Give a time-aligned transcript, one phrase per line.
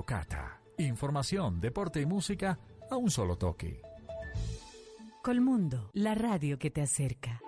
[0.00, 0.62] Tocata.
[0.78, 2.58] Información, deporte y música
[2.90, 3.82] a un solo toque.
[5.22, 7.42] Colmundo, la radio que te acerca.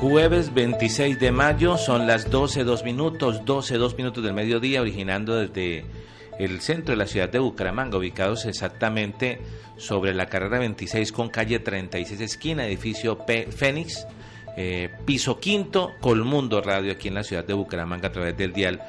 [0.00, 5.34] Jueves 26 de mayo, son las 12, 2 minutos, 12, 2 minutos del mediodía, originando
[5.34, 5.84] desde
[6.40, 9.40] el centro de la ciudad de Bucaramanga, ubicados exactamente
[9.76, 14.06] sobre la carrera 26 con calle 36, esquina, edificio P Fénix,
[14.56, 18.82] eh, piso quinto, Colmundo Radio, aquí en la ciudad de Bucaramanga, a través del dial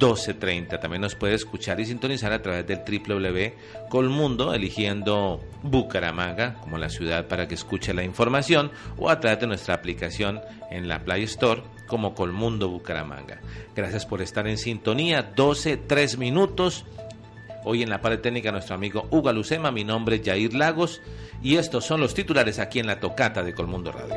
[0.00, 0.80] 1230.
[0.80, 7.26] También nos puede escuchar y sintonizar a través del www.colmundo, eligiendo Bucaramanga como la ciudad
[7.26, 11.62] para que escuche la información, o a través de nuestra aplicación en la Play Store
[11.92, 13.42] como Colmundo Bucaramanga.
[13.76, 15.34] Gracias por estar en sintonía.
[15.36, 16.86] 12, 3 minutos.
[17.64, 21.02] Hoy en la pared técnica nuestro amigo Hugo Lucema, mi nombre es Jair Lagos
[21.42, 24.14] y estos son los titulares aquí en la tocata de Colmundo Radio.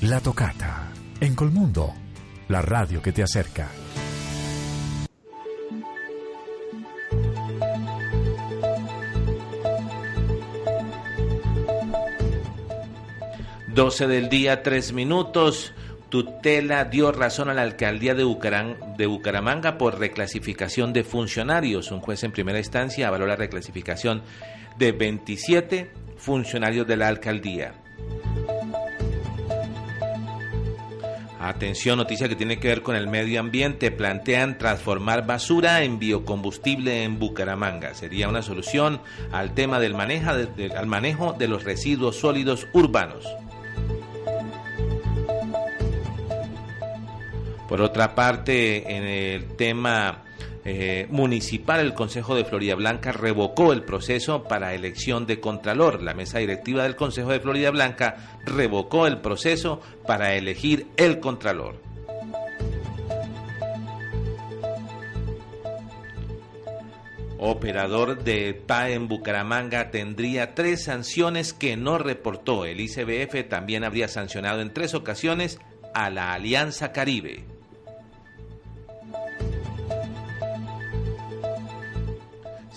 [0.00, 0.88] La tocata
[1.20, 1.92] en Colmundo,
[2.48, 3.68] la radio que te acerca.
[13.74, 15.72] 12 del día, 3 minutos.
[16.10, 18.22] Tutela dio razón a la alcaldía de,
[18.98, 21.90] de, Bucaramanga por reclasificación de funcionarios.
[21.90, 24.22] Un juez en primera instancia avaló la reclasificación
[24.76, 27.72] de 27 funcionarios de la alcaldía.
[31.40, 33.90] Atención, noticia que tiene que ver con el medio ambiente.
[33.90, 37.94] Plantean transformar basura en biocombustible en Bucaramanga.
[37.94, 39.00] Sería una solución
[39.32, 43.26] al tema del al manejo de los residuos sólidos urbanos.
[47.72, 50.24] Por otra parte, en el tema
[50.62, 56.02] eh, municipal, el Consejo de Florida Blanca revocó el proceso para elección de Contralor.
[56.02, 61.76] La mesa directiva del Consejo de Florida Blanca revocó el proceso para elegir el Contralor.
[67.38, 72.66] Operador de PA en Bucaramanga tendría tres sanciones que no reportó.
[72.66, 75.58] El ICBF también habría sancionado en tres ocasiones
[75.94, 77.51] a la Alianza Caribe.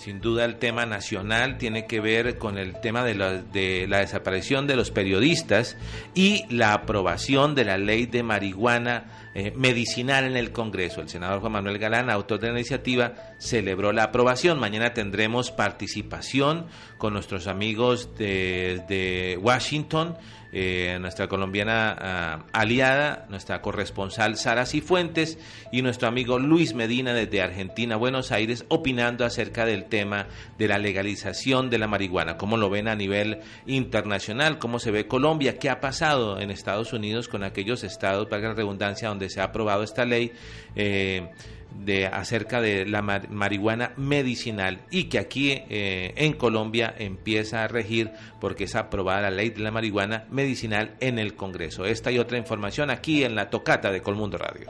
[0.06, 3.98] Sin duda el tema nacional tiene que ver con el tema de la, de la,
[3.98, 5.76] desaparición de los periodistas
[6.14, 11.00] y la aprobación de la ley de marihuana eh, medicinal en el Congreso.
[11.00, 14.60] El senador Juan Manuel Galán, autor de la iniciativa, celebró la aprobación.
[14.60, 16.66] Mañana tendremos participación
[16.98, 20.16] con nuestros amigos de, de Washington
[20.52, 25.38] eh, nuestra colombiana ah, aliada, nuestra corresponsal Sara Cifuentes
[25.72, 30.26] y nuestro amigo Luis Medina desde Argentina, Buenos Aires, opinando acerca del tema
[30.58, 35.06] de la legalización de la marihuana, cómo lo ven a nivel internacional, cómo se ve
[35.06, 39.40] Colombia, qué ha pasado en Estados Unidos con aquellos estados, para la redundancia, donde se
[39.40, 40.32] ha aprobado esta ley.
[40.74, 41.30] Eh,
[41.84, 48.10] de acerca de la marihuana medicinal y que aquí eh, en Colombia empieza a regir
[48.40, 51.84] porque es aprobada la ley de la marihuana medicinal en el Congreso.
[51.84, 54.66] Esta y otra información aquí en la tocata de Colmundo Radio.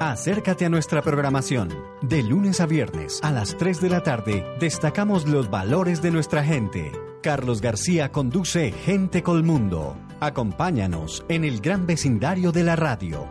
[0.00, 1.70] Acércate a nuestra programación.
[2.02, 6.44] De lunes a viernes a las 3 de la tarde destacamos los valores de nuestra
[6.44, 6.92] gente.
[7.22, 13.26] Carlos García conduce Gente Colmundo Acompáñanos en el gran vecindario de la radio.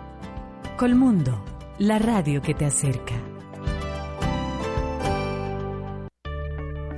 [0.78, 1.44] Colmundo,
[1.80, 3.16] la radio que te acerca.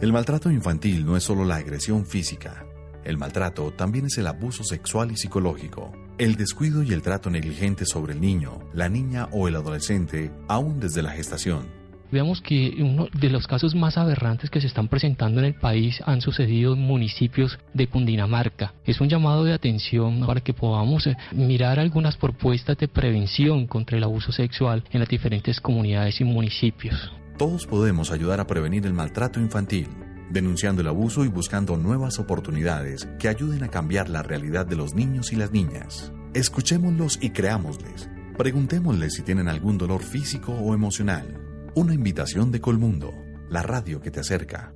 [0.01, 2.65] El maltrato infantil no es solo la agresión física.
[3.03, 7.85] El maltrato también es el abuso sexual y psicológico, el descuido y el trato negligente
[7.85, 11.84] sobre el niño, la niña o el adolescente, aún desde la gestación.
[12.15, 16.01] Veamos que uno de los casos más aberrantes que se están presentando en el país
[16.05, 18.73] han sucedido en municipios de Cundinamarca.
[18.85, 23.97] Es un llamado de atención para que podamos eh, mirar algunas propuestas de prevención contra
[23.97, 26.95] el abuso sexual en las diferentes comunidades y municipios.
[27.37, 29.89] Todos podemos ayudar a prevenir el maltrato infantil,
[30.29, 34.93] denunciando el abuso y buscando nuevas oportunidades que ayuden a cambiar la realidad de los
[34.93, 36.13] niños y las niñas.
[36.33, 38.09] Escuchémoslos y creámosles.
[38.37, 41.44] Preguntémosles si tienen algún dolor físico o emocional
[41.75, 43.13] una invitación de Colmundo,
[43.49, 44.73] la radio que te acerca.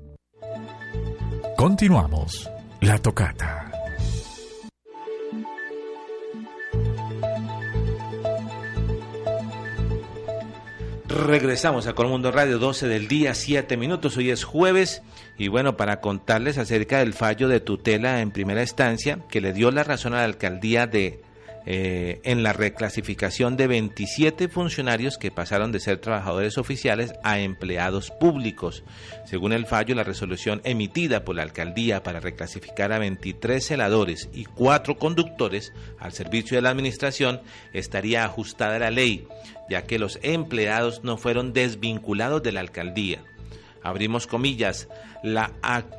[1.56, 2.50] Continuamos.
[2.82, 3.72] La tocata.
[11.08, 14.18] Regresamos a Colmundo Radio 12 del día, 7 minutos.
[14.18, 15.02] Hoy es jueves
[15.38, 19.72] y bueno, para contarles acerca del fallo de tutela en primera instancia que le dio
[19.72, 21.22] la razón a la alcaldía de
[21.72, 28.10] eh, en la reclasificación de 27 funcionarios que pasaron de ser trabajadores oficiales a empleados
[28.10, 28.84] públicos.
[29.26, 34.46] Según el fallo, la resolución emitida por la alcaldía para reclasificar a 23 celadores y
[34.46, 37.40] 4 conductores al servicio de la administración
[37.72, 39.28] estaría ajustada a la ley,
[39.70, 43.24] ya que los empleados no fueron desvinculados de la alcaldía
[43.84, 44.88] abrimos comillas,
[45.24, 45.52] la,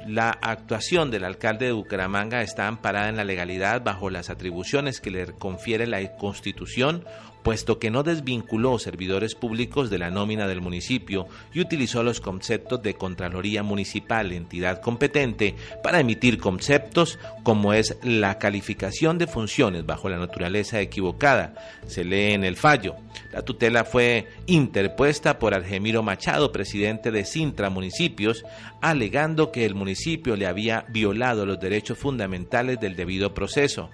[0.07, 5.11] la, actuación del alcalde de Bucaramanga está amparada en la legalidad bajo las atribuciones que
[5.11, 7.05] le confiere la Constitución
[7.43, 12.83] puesto que no desvinculó servidores públicos de la nómina del municipio y utilizó los conceptos
[12.83, 20.09] de Contraloría Municipal, entidad competente, para emitir conceptos como es la calificación de funciones bajo
[20.09, 21.55] la naturaleza equivocada.
[21.87, 22.97] Se lee en el fallo.
[23.33, 28.45] La tutela fue interpuesta por Argemiro Machado, presidente de Sintra Municipios,
[28.81, 33.91] alegando que el municipio le había violado los derechos fundamentales del debido proceso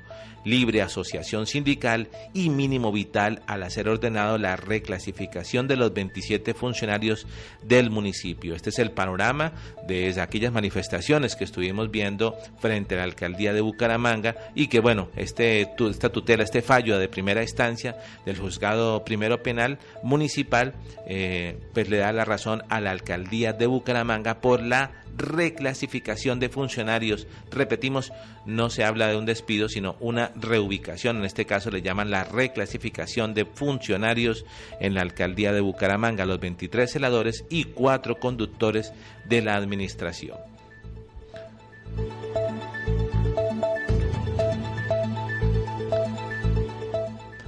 [0.46, 7.26] libre asociación sindical y mínimo vital al hacer ordenado la reclasificación de los 27 funcionarios
[7.62, 8.54] del municipio.
[8.54, 9.52] Este es el panorama
[9.87, 15.08] de aquellas manifestaciones que estuvimos viendo frente a la alcaldía de Bucaramanga y que bueno,
[15.16, 20.75] este, esta tutela, este fallo de primera instancia del juzgado primero penal municipal,
[21.06, 26.48] eh, pues le da la razón a la alcaldía de Bucaramanga por la reclasificación de
[26.48, 27.26] funcionarios.
[27.50, 28.12] Repetimos,
[28.44, 31.18] no se habla de un despido, sino una reubicación.
[31.18, 34.44] En este caso le llaman la reclasificación de funcionarios
[34.80, 38.92] en la alcaldía de Bucaramanga, los 23 celadores y cuatro conductores
[39.24, 40.38] de la administración.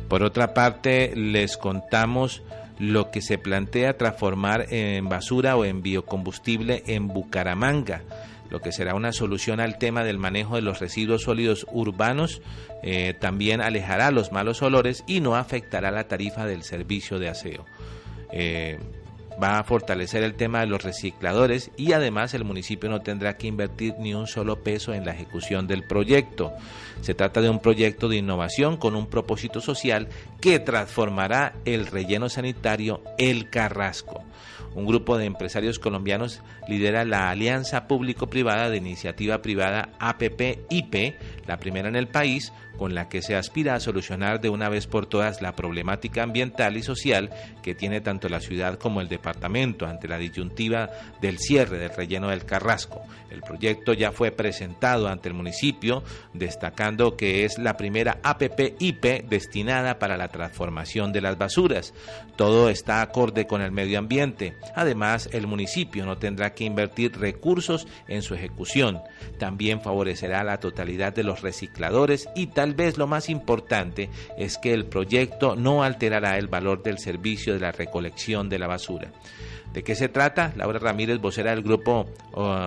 [0.08, 2.42] Por otra parte, les contamos
[2.78, 8.02] lo que se plantea transformar en basura o en biocombustible en Bucaramanga,
[8.50, 12.40] lo que será una solución al tema del manejo de los residuos sólidos urbanos,
[12.82, 17.66] eh, también alejará los malos olores y no afectará la tarifa del servicio de aseo.
[18.32, 18.78] Eh,
[19.43, 23.46] va a fortalecer el tema de los recicladores y además el municipio no tendrá que
[23.46, 26.52] invertir ni un solo peso en la ejecución del proyecto.
[27.00, 30.08] Se trata de un proyecto de innovación con un propósito social
[30.40, 34.25] que transformará el relleno sanitario El Carrasco.
[34.75, 41.88] Un grupo de empresarios colombianos lidera la Alianza Público-Privada de Iniciativa Privada APP-IP, la primera
[41.88, 45.42] en el país, con la que se aspira a solucionar de una vez por todas
[45.42, 47.30] la problemática ambiental y social
[47.62, 50.88] que tiene tanto la ciudad como el departamento ante la disyuntiva
[51.20, 53.02] del cierre del relleno del Carrasco.
[53.30, 56.02] El proyecto ya fue presentado ante el municipio,
[56.32, 61.92] destacando que es la primera APP-IP destinada para la transformación de las basuras.
[62.36, 64.56] Todo está acorde con el medio ambiente.
[64.75, 69.00] Además, el municipio no tendrá que invertir recursos en su ejecución.
[69.38, 74.72] También favorecerá la totalidad de los recicladores y tal vez lo más importante es que
[74.72, 79.12] el proyecto no alterará el valor del servicio de la recolección de la basura.
[79.72, 80.52] ¿De qué se trata?
[80.56, 82.06] Laura Ramírez, vocera del grupo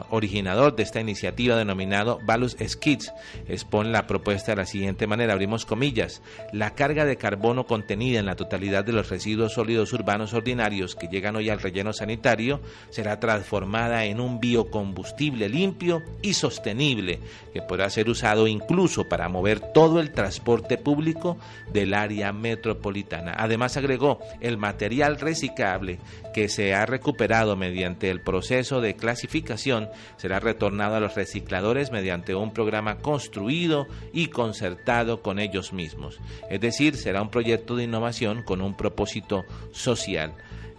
[0.10, 3.12] originador de esta iniciativa denominado Valus Skits,
[3.48, 6.22] expone la propuesta de la siguiente manera, abrimos comillas,
[6.52, 11.08] la carga de carbono contenida en la totalidad de los residuos sólidos urbanos ordinarios que
[11.08, 12.60] llegan hoy al relleno sanitario
[12.90, 17.20] será transformada en un biocombustible limpio y sostenible
[17.54, 21.38] que podrá ser usado incluso para mover todo el transporte público
[21.72, 23.34] del área metropolitana.
[23.38, 26.00] Además agregó el material reciclable
[26.34, 32.36] que se ha recuperado mediante el proceso de clasificación será retornado a los recicladores mediante
[32.36, 36.20] un programa construido y concertado con ellos mismos.
[36.52, 40.34] Es decir, será un proyecto de innovación con un propósito social.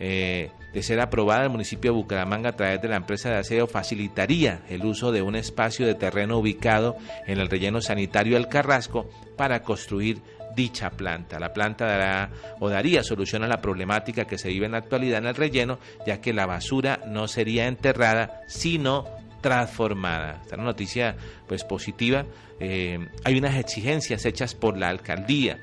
[0.04, 3.68] Eh, de ser aprobada, el municipio de Bucaramanga a través de la empresa de aseo
[3.68, 6.96] facilitaría el uso de un espacio de terreno ubicado
[7.28, 10.20] en el relleno sanitario del Carrasco para construir
[10.56, 11.38] dicha planta.
[11.38, 15.18] La planta dará o daría solución a la problemática que se vive en la actualidad
[15.18, 19.04] en el relleno, ya que la basura no sería enterrada, sino
[19.40, 20.40] transformada.
[20.42, 21.16] Esta es una noticia
[21.46, 22.24] pues positiva.
[22.64, 25.58] Eh, hay unas exigencias hechas por la alcaldía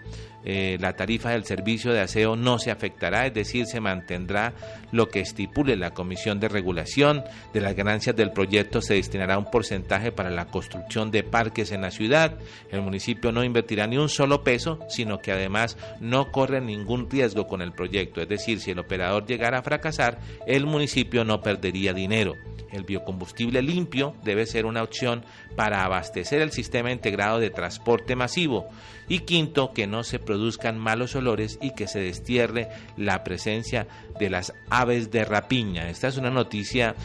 [0.45, 4.53] eh, la tarifa del servicio de aseo no se afectará, es decir, se mantendrá
[4.91, 7.23] lo que estipule la Comisión de Regulación.
[7.53, 11.81] De las ganancias del proyecto se destinará un porcentaje para la construcción de parques en
[11.81, 12.37] la ciudad.
[12.71, 17.47] El municipio no invertirá ni un solo peso, sino que además no corre ningún riesgo
[17.47, 18.21] con el proyecto.
[18.21, 22.35] Es decir, si el operador llegara a fracasar, el municipio no perdería dinero.
[22.71, 25.25] El biocombustible limpio debe ser una opción
[25.55, 28.67] para abastecer el sistema integrado de transporte masivo.
[29.08, 33.88] Y quinto, que no se produzcan malos olores y que se destierre la presencia
[34.19, 35.89] de las aves de rapiña.
[35.89, 36.96] Esta es una noticia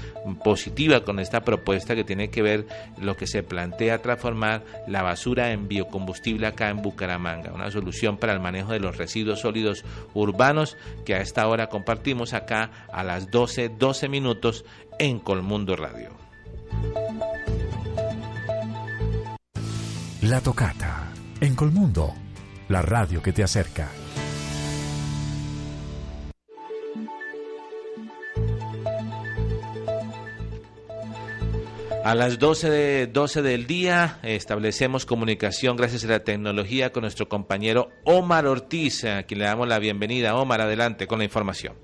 [0.45, 2.67] positiva con esta propuesta que tiene que ver
[3.00, 8.35] lo que se plantea transformar la basura en biocombustible acá en Bucaramanga, una solución para
[8.35, 10.76] el manejo de los residuos sólidos urbanos
[11.07, 14.64] que a esta hora compartimos acá a las 12, 12 minutos
[14.99, 16.11] en Colmundo Radio.
[20.25, 21.12] La Tocata,
[21.43, 22.14] en Colmundo,
[22.71, 23.90] la radio que te acerca.
[32.02, 37.28] A las 12, de, 12 del día establecemos comunicación gracias a la tecnología con nuestro
[37.28, 40.37] compañero Omar Ortiz, a quien le damos la bienvenida.
[40.37, 41.75] Omar, adelante con la información.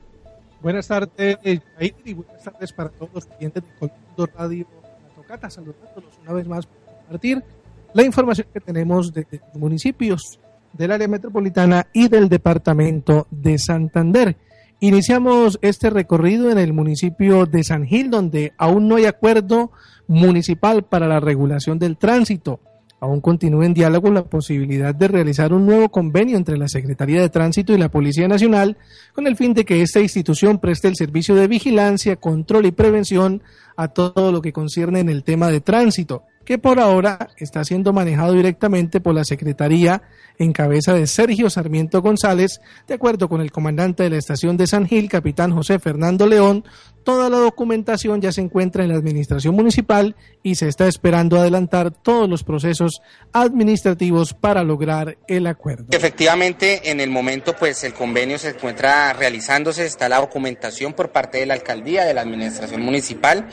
[0.62, 5.50] Buenas tardes, Jair, y buenas tardes para todos los clientes de Colmundo Radio La Tocata,
[5.50, 7.59] saludándolos una vez más para compartir
[7.94, 10.38] la información que tenemos de, de municipios
[10.72, 14.36] del área metropolitana y del departamento de Santander.
[14.80, 19.72] Iniciamos este recorrido en el municipio de San Gil, donde aún no hay acuerdo
[20.06, 22.60] municipal para la regulación del tránsito.
[22.98, 27.30] Aún continúa en diálogo la posibilidad de realizar un nuevo convenio entre la Secretaría de
[27.30, 28.76] Tránsito y la Policía Nacional
[29.14, 33.42] con el fin de que esta institución preste el servicio de vigilancia, control y prevención
[33.76, 37.92] a todo lo que concierne en el tema de tránsito que por ahora está siendo
[37.92, 40.02] manejado directamente por la Secretaría
[40.36, 44.66] en cabeza de Sergio Sarmiento González, de acuerdo con el comandante de la estación de
[44.66, 46.64] San Gil, capitán José Fernando León,
[47.04, 51.92] toda la documentación ya se encuentra en la administración municipal y se está esperando adelantar
[51.92, 53.00] todos los procesos
[53.32, 55.86] administrativos para lograr el acuerdo.
[55.92, 61.38] Efectivamente, en el momento pues el convenio se encuentra realizándose, está la documentación por parte
[61.38, 63.46] de la alcaldía, de la administración municipal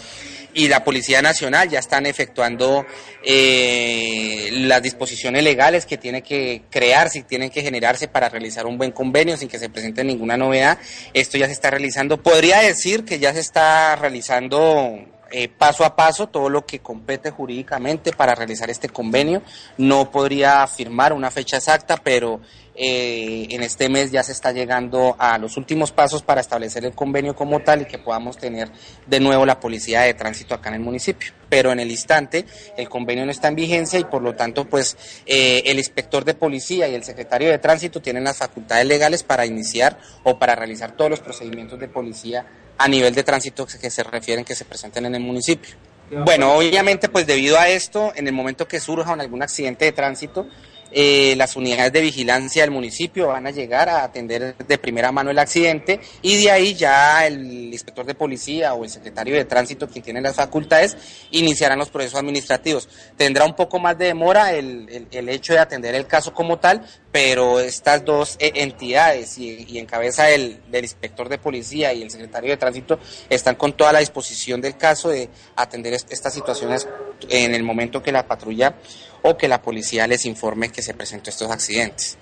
[0.54, 2.86] y la Policía Nacional ya están efectuando
[3.24, 8.78] eh, las disposiciones legales que tiene que crearse y tienen que generarse para realizar un
[8.78, 10.78] buen convenio sin que se presente ninguna novedad.
[11.14, 12.22] Esto ya se está realizando.
[12.22, 15.00] Podría decir que ya se está realizando
[15.30, 19.42] eh, paso a paso todo lo que compete jurídicamente para realizar este convenio.
[19.78, 22.40] No podría afirmar una fecha exacta, pero
[22.80, 26.94] eh, en este mes ya se está llegando a los últimos pasos para establecer el
[26.94, 28.70] convenio como tal y que podamos tener
[29.08, 31.34] de nuevo la policía de tránsito acá en el municipio.
[31.50, 32.46] Pero en el instante
[32.78, 36.36] el convenio no está en vigencia y por lo tanto pues eh, el inspector de
[36.36, 40.92] policía y el secretario de tránsito tienen las facultades legales para iniciar o para realizar
[40.96, 42.46] todos los procedimientos de policía
[42.78, 45.76] a nivel de tránsito que se refieren que se presenten en el municipio.
[46.10, 50.48] Bueno, obviamente pues debido a esto, en el momento que surja algún accidente de tránsito,
[50.92, 55.32] eh, las unidades de vigilancia del municipio van a llegar a atender de primera mano
[55.32, 59.88] el accidente y de ahí ya el inspector de policía o el secretario de tránsito,
[59.88, 60.98] quien tiene las facultades,
[61.32, 62.90] iniciarán los procesos administrativos.
[63.16, 66.86] Tendrá un poco más de demora el, el, hecho de atender el caso como tal,
[67.12, 72.10] pero estas dos eh, entidades y, en cabeza del, del inspector de policía y el
[72.10, 76.88] secretario de tránsito están con toda la disposición del caso de atender estas situaciones
[77.30, 78.76] en el momento que la patrulla
[79.22, 82.18] o que la policía les informe que se presentó estos accidentes.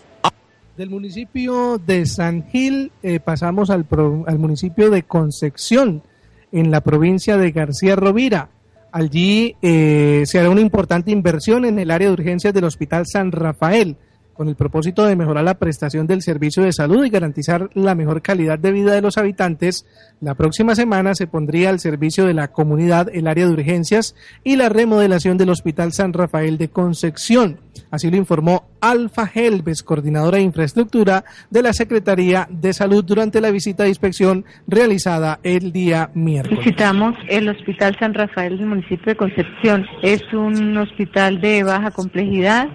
[0.78, 3.86] Del municipio de San Gil eh, pasamos al,
[4.28, 6.04] al municipio de Concepción,
[6.52, 8.50] en la provincia de García Rovira.
[8.92, 13.34] Allí eh, se hará una importante inversión en el área de urgencias del Hospital San
[13.34, 13.98] Rafael
[14.36, 18.22] con el propósito de mejorar la prestación del servicio de salud y garantizar la mejor
[18.22, 19.86] calidad de vida de los habitantes,
[20.22, 24.58] la próxima semana se pondría al servicio de la comunidad el área de urgencias y
[24.58, 27.60] la remodelación del Hospital San Rafael de Concepción.
[27.92, 33.52] Así lo informó Alfa Helves, coordinadora de infraestructura de la Secretaría de Salud durante la
[33.52, 36.60] visita de inspección realizada el día miércoles.
[36.60, 39.86] Visitamos el Hospital San Rafael del municipio de Concepción.
[40.02, 42.70] Es un hospital de baja complejidad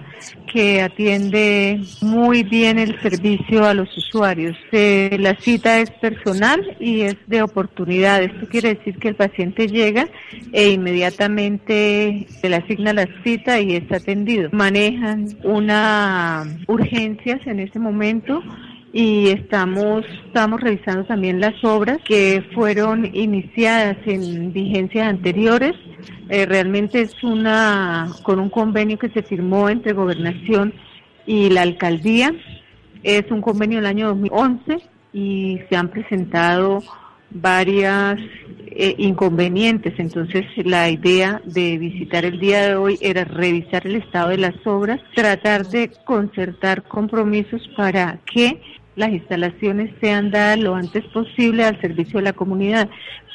[0.51, 4.57] que atiende muy bien el servicio a los usuarios.
[4.71, 8.21] Eh, la cita es personal y es de oportunidad.
[8.21, 10.07] Esto quiere decir que el paciente llega
[10.51, 14.49] e inmediatamente se le asigna la cita y es atendido.
[14.51, 18.41] Manejan una urgencias en este momento
[18.93, 25.73] y estamos estamos revisando también las obras que fueron iniciadas en vigencias anteriores.
[26.29, 30.73] Eh, realmente es una con un convenio que se firmó entre gobernación
[31.25, 32.33] y la alcaldía.
[33.03, 34.77] Es un convenio del año 2011
[35.13, 36.81] y se han presentado
[37.29, 38.19] varias
[38.67, 39.93] eh, inconvenientes.
[39.97, 44.55] Entonces, la idea de visitar el día de hoy era revisar el estado de las
[44.65, 48.61] obras, tratar de concertar compromisos para que
[48.95, 52.89] las instalaciones sean dadas lo antes posible al servicio de la comunidad.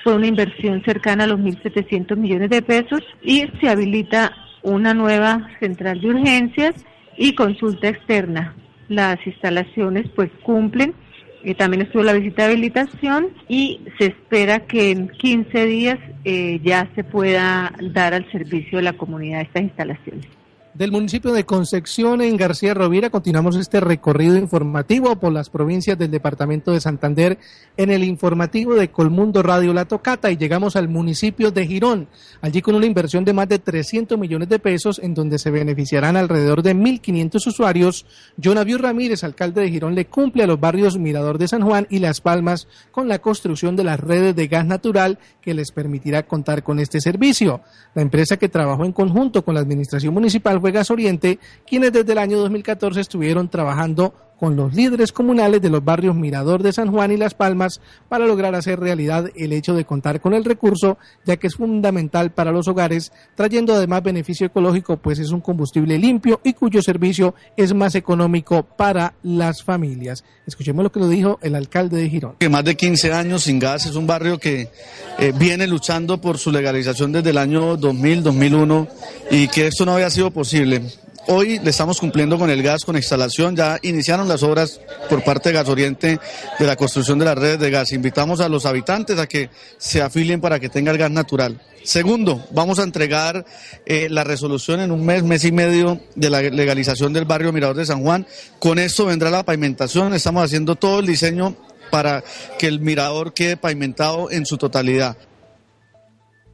[0.05, 4.33] Fue una inversión cercana a los 1.700 millones de pesos y se habilita
[4.63, 6.75] una nueva central de urgencias
[7.17, 8.55] y consulta externa
[8.89, 10.95] las instalaciones pues cumplen.
[11.43, 16.61] Eh, también estuvo la visita de habilitación y se espera que en 15 días eh,
[16.63, 20.27] ya se pueda dar al servicio de la comunidad estas instalaciones
[20.77, 23.09] del municipio de Concepción en García Rovira.
[23.09, 27.39] Continuamos este recorrido informativo por las provincias del departamento de Santander
[27.79, 32.09] en el informativo de Colmundo Radio La Tocata y llegamos al municipio de Girón,
[32.43, 36.17] allí con una inversión de más de 300 millones de pesos en donde se beneficiarán
[36.17, 38.05] alrededor de 1.500 usuarios.
[38.37, 42.01] Jonaviu Ramírez, alcalde de Girón, le cumple a los barrios Mirador de San Juan y
[42.01, 46.63] Las Palmas con la construcción de las redes de gas natural que les permitirá contar
[46.63, 47.63] con este servicio.
[47.95, 52.19] La empresa que trabajó en conjunto con la administración municipal Gas Oriente, quienes desde el
[52.19, 57.13] año 2014 estuvieron trabajando con los líderes comunales de los barrios Mirador de San Juan
[57.13, 61.37] y Las Palmas para lograr hacer realidad el hecho de contar con el recurso, ya
[61.37, 66.41] que es fundamental para los hogares, trayendo además beneficio ecológico, pues es un combustible limpio
[66.45, 70.25] y cuyo servicio es más económico para las familias.
[70.47, 72.37] Escuchemos lo que lo dijo el alcalde de Girón.
[72.39, 74.71] Que más de 15 años sin gas es un barrio que
[75.19, 78.89] eh, viene luchando por su legalización desde el año 2000, 2001
[79.31, 80.83] y que esto no había sido posible.
[81.29, 83.57] Hoy le estamos cumpliendo con el gas, con instalación.
[83.57, 86.21] Ya iniciaron las obras por parte de Gas Oriente
[86.57, 87.91] de la construcción de las redes de gas.
[87.91, 91.61] Invitamos a los habitantes a que se afilien para que tenga el gas natural.
[91.83, 93.45] Segundo, vamos a entregar
[93.87, 97.77] eh, la resolución en un mes, mes y medio de la legalización del barrio Mirador
[97.77, 98.25] de San Juan.
[98.61, 100.15] Con esto vendrá la pavimentación.
[100.15, 101.57] Estamos haciendo todo el diseño
[101.91, 102.23] para
[102.57, 105.17] que el mirador quede pavimentado en su totalidad.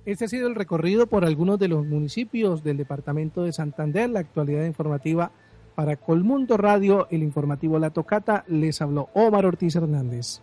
[0.05, 4.11] Este ha sido el recorrido por algunos de los municipios del departamento de Santander.
[4.11, 5.31] La actualidad informativa
[5.77, 10.41] para Colmundo Radio, el informativo La Tocata, les habló Omar Ortiz Hernández.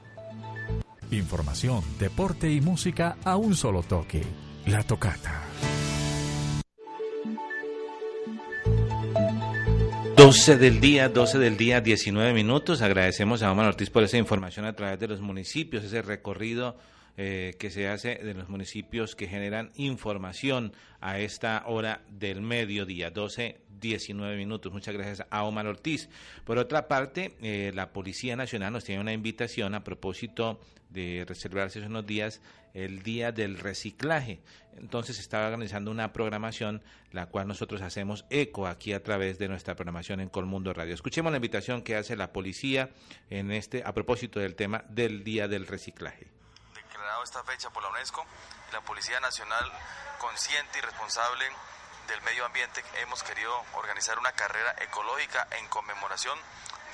[1.11, 4.21] Información, deporte y música a un solo toque.
[4.65, 5.43] La Tocata.
[10.15, 12.81] 12 del día, 12 del día, 19 minutos.
[12.81, 16.77] Agradecemos a Omar Ortiz por esa información a través de los municipios, ese recorrido
[17.21, 20.71] eh, que se hace de los municipios que generan información
[21.01, 24.71] a esta hora del mediodía, 12, 19 minutos.
[24.71, 26.07] Muchas gracias a Omar Ortiz.
[26.45, 31.81] Por otra parte, eh, la Policía Nacional nos tiene una invitación a propósito de reservarse
[31.81, 32.41] unos días
[32.73, 34.39] el día del reciclaje.
[34.77, 39.49] Entonces se está organizando una programación la cual nosotros hacemos eco aquí a través de
[39.49, 40.93] nuestra programación en Colmundo Radio.
[40.93, 42.91] Escuchemos la invitación que hace la policía
[43.29, 46.38] en este a propósito del tema del día del reciclaje
[47.23, 48.25] esta fecha por la UNESCO
[48.69, 49.71] y la Policía Nacional,
[50.19, 51.45] consciente y responsable
[52.07, 56.39] del medio ambiente, hemos querido organizar una carrera ecológica en conmemoración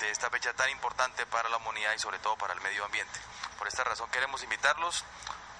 [0.00, 3.18] de esta fecha tan importante para la humanidad y sobre todo para el medio ambiente.
[3.58, 5.04] Por esta razón queremos invitarlos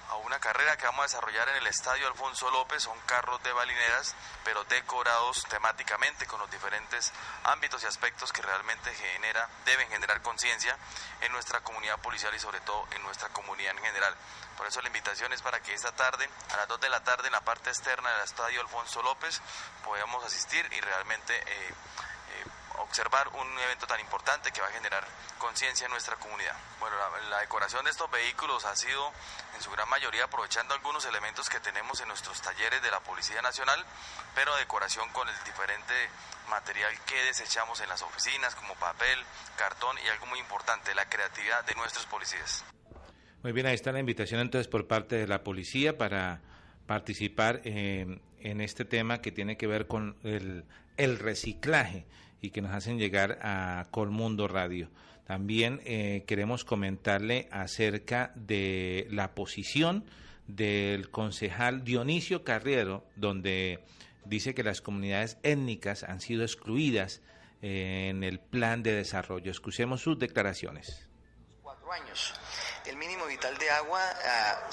[0.09, 2.83] a una carrera que vamos a desarrollar en el Estadio Alfonso López.
[2.83, 7.11] Son carros de balineras, pero decorados temáticamente con los diferentes
[7.43, 10.77] ámbitos y aspectos que realmente genera, deben generar conciencia
[11.21, 14.15] en nuestra comunidad policial y sobre todo en nuestra comunidad en general.
[14.57, 17.27] Por eso la invitación es para que esta tarde, a las 2 de la tarde,
[17.27, 19.41] en la parte externa del Estadio Alfonso López,
[19.83, 21.35] podamos asistir y realmente...
[21.45, 21.73] Eh,
[22.77, 25.03] observar un evento tan importante que va a generar
[25.37, 26.55] conciencia en nuestra comunidad.
[26.79, 26.95] Bueno,
[27.29, 29.11] la, decoración de estos vehículos ha sido
[29.55, 33.41] en su gran mayoría aprovechando algunos elementos que tenemos en nuestros talleres de la Policía
[33.41, 33.83] Nacional,
[34.35, 35.93] pero decoración con el diferente
[36.49, 39.19] material que desechamos en las oficinas, como papel,
[39.57, 42.63] cartón y algo muy importante, la creatividad de nuestros policías.
[43.43, 46.41] Muy bien, ahí está la invitación entonces por parte de la policía para
[46.85, 50.65] participar eh, en este tema que tiene que ver con el,
[50.97, 52.05] el reciclaje
[52.41, 54.89] y que nos hacen llegar a Colmundo Radio.
[55.25, 60.05] También eh, queremos comentarle acerca de la posición
[60.47, 63.83] del concejal Dionisio Carriero, donde
[64.25, 67.21] dice que las comunidades étnicas han sido excluidas
[67.61, 69.51] eh, en el plan de desarrollo.
[69.51, 71.07] Escuchemos sus declaraciones.
[71.61, 72.33] Cuatro años
[72.87, 74.69] el mínimo vital de agua, ah,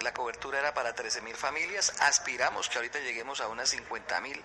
[0.00, 1.92] la cobertura era para 13.000 familias.
[2.00, 4.40] Aspiramos que ahorita lleguemos a unas 50.000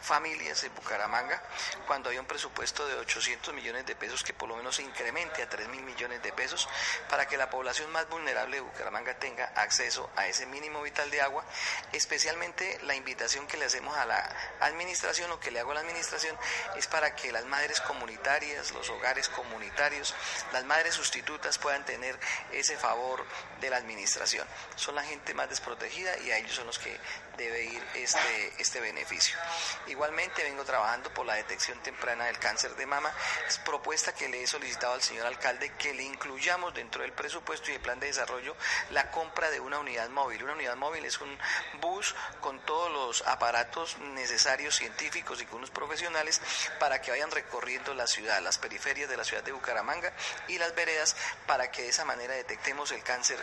[0.00, 1.42] familias en Bucaramanga,
[1.86, 5.42] cuando hay un presupuesto de 800 millones de pesos que por lo menos se incremente
[5.42, 6.68] a 3.000 millones de pesos
[7.08, 11.20] para que la población más vulnerable de Bucaramanga tenga acceso a ese mínimo vital de
[11.20, 11.44] agua.
[11.92, 15.80] Especialmente la invitación que le hacemos a la administración o que le hago a la
[15.80, 16.36] administración
[16.76, 20.14] es para que las madres comunitarias, los hogares comunitarios,
[20.52, 22.18] las madres sustitutas puedan tener
[22.52, 23.24] ese favor
[23.60, 24.46] de la administración.
[24.76, 26.96] Son la gente más desprotegida y a ellos son los que
[27.36, 29.38] debe ir este, este beneficio.
[29.86, 33.12] Igualmente vengo trabajando por la detección temprana del cáncer de mama.
[33.46, 37.70] Es propuesta que le he solicitado al señor alcalde que le incluyamos dentro del presupuesto
[37.70, 38.56] y el plan de desarrollo
[38.90, 40.42] la compra de una unidad móvil.
[40.42, 41.38] Una unidad móvil es un
[41.80, 46.40] bus con todos los aparatos necesarios científicos y con unos profesionales
[46.78, 50.12] para que vayan recorriendo la ciudad, las periferias de la ciudad de Bucaramanga
[50.48, 53.38] y las veredas para que de esa manera detectemos el cáncer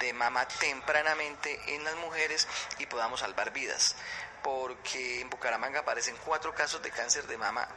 [0.00, 2.48] de mama tempranamente en las mujeres
[2.78, 3.94] y podamos salvar vidas
[4.42, 7.68] porque en Bucaramanga aparecen cuatro casos de cáncer de mama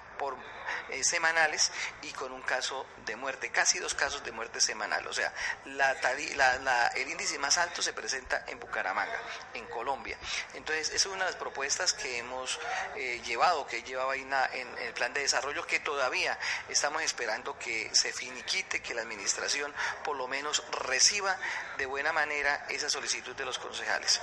[0.90, 5.06] eh, semanales y con un caso de muerte, casi dos casos de muerte semanal.
[5.08, 5.34] O sea,
[5.66, 9.20] el índice más alto se presenta en Bucaramanga,
[9.54, 10.18] en Colombia.
[10.54, 12.60] Entonces, esa es una de las propuestas que hemos
[12.96, 16.38] eh, llevado, que llevaba en, en el plan de desarrollo, que todavía
[16.70, 21.38] estamos esperando que se finiquite, que la administración por lo menos reciba
[21.78, 24.22] de buena manera esa solicitud de los concejales.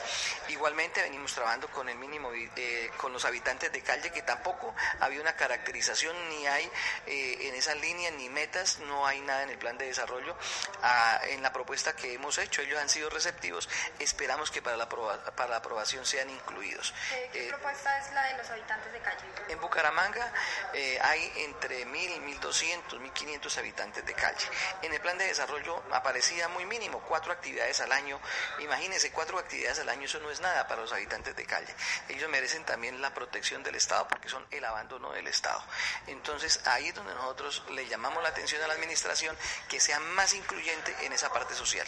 [0.48, 5.20] Igualmente venimos trabajando con el mínimo, eh, con los habitantes de calle, que tampoco había
[5.20, 5.89] una caracterización
[6.29, 6.70] ni hay
[7.07, 10.37] eh, en esa línea ni metas, no hay nada en el plan de desarrollo.
[10.83, 14.88] Ah, en la propuesta que hemos hecho, ellos han sido receptivos, esperamos que para la,
[14.88, 16.94] para la aprobación sean incluidos.
[17.33, 19.24] ¿Qué, eh, propuesta es la de los habitantes de calle?
[19.48, 20.33] En Bucaramanga
[20.74, 24.46] eh, hay entre 1.000, 1.200, 1.500 habitantes de calle.
[24.83, 28.20] En el plan de desarrollo aparecía muy mínimo, cuatro actividades al año.
[28.61, 31.74] Imagínense, cuatro actividades al año, eso no es nada para los habitantes de calle.
[32.09, 35.62] Ellos merecen también la protección del Estado porque son el abandono del Estado.
[36.06, 39.36] Entonces ahí es donde nosotros le llamamos la atención a la administración
[39.68, 41.86] que sea más incluyente en esa parte social.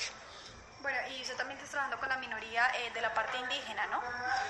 [0.83, 4.03] Bueno, y usted también está trabajando con la minoría eh, de la parte indígena, ¿no?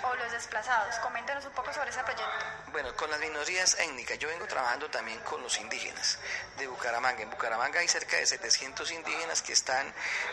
[0.08, 0.94] O los desplazados.
[1.00, 2.24] Coméntenos un poco sobre ese proyecto.
[2.68, 4.18] Bueno, con las minorías étnicas.
[4.18, 6.18] Yo vengo trabajando también con los indígenas
[6.56, 7.20] de Bucaramanga.
[7.22, 9.92] En Bucaramanga hay cerca de 700 indígenas que están eh,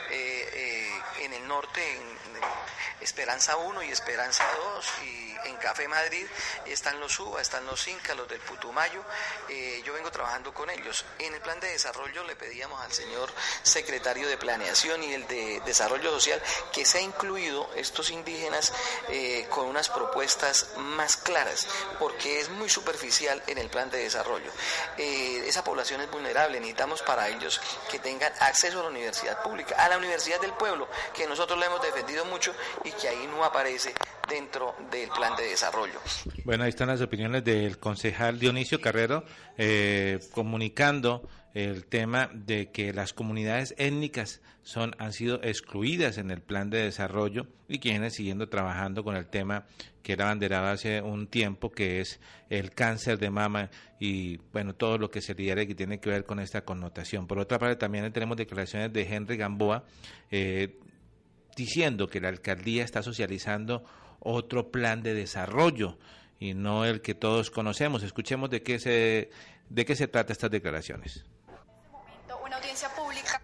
[0.10, 2.20] eh, en el norte, en,
[3.02, 6.26] Esperanza 1 y Esperanza 2, y en Café Madrid
[6.66, 9.04] están los UBA, están los Incas, los del Putumayo.
[9.86, 11.06] yo vengo trabajando con ellos.
[11.18, 13.32] En el plan de desarrollo le pedíamos al señor
[13.64, 16.40] secretario de Planeación y el de Desarrollo desarrollo social,
[16.72, 18.74] que se ha incluido estos indígenas
[19.10, 24.52] eh, con unas propuestas más claras, porque es muy superficial en el plan de desarrollo.
[24.98, 27.60] Eh, esa población es vulnerable, necesitamos para ellos
[27.92, 31.66] que tengan acceso a la universidad pública, a la universidad del pueblo, que nosotros le
[31.66, 33.94] hemos defendido mucho y que ahí no aparece
[34.28, 36.00] dentro del plan de desarrollo.
[36.44, 39.24] Bueno, ahí están las opiniones del concejal Dionisio Carrero
[39.58, 46.42] eh, comunicando el tema de que las comunidades étnicas son han sido excluidas en el
[46.42, 49.66] plan de desarrollo y quienes siguiendo trabajando con el tema
[50.04, 54.98] que era banderado hace un tiempo que es el cáncer de mama y bueno todo
[55.00, 57.26] lo que se lidera que tiene que ver con esta connotación.
[57.26, 59.86] Por otra parte también tenemos declaraciones de Henry Gamboa
[60.30, 60.78] eh,
[61.56, 63.84] diciendo que la alcaldía está socializando
[64.20, 65.98] otro plan de desarrollo
[66.40, 68.04] y no el que todos conocemos.
[68.04, 69.32] Escuchemos de qué se
[69.70, 71.26] de qué se trata estas declaraciones
[72.70, 73.42] audiencia pública.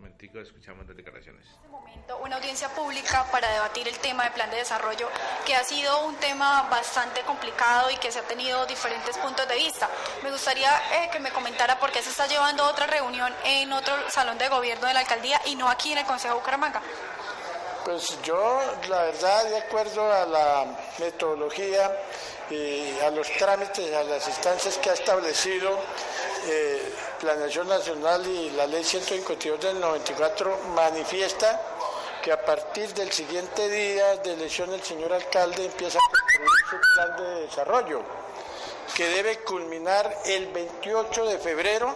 [0.00, 1.44] Un escuchamos las declaraciones.
[1.44, 5.08] En este momento, una audiencia pública para debatir el tema de plan de desarrollo,
[5.44, 9.56] que ha sido un tema bastante complicado y que se ha tenido diferentes puntos de
[9.56, 9.88] vista.
[10.22, 13.94] Me gustaría eh, que me comentara por qué se está llevando otra reunión en otro
[14.10, 16.80] salón de gobierno de la alcaldía y no aquí en el Consejo de Bucaramanga.
[17.84, 20.66] Pues yo, la verdad, de acuerdo a la
[21.00, 21.90] metodología
[22.50, 25.78] y a los trámites, a las instancias que ha establecido,
[26.46, 31.60] eh, Planeación Nacional y la Ley 152 del 94 manifiesta
[32.22, 36.76] que a partir del siguiente día de elección el señor alcalde empieza a construir su
[36.94, 38.02] plan de desarrollo,
[38.94, 41.94] que debe culminar el 28 de febrero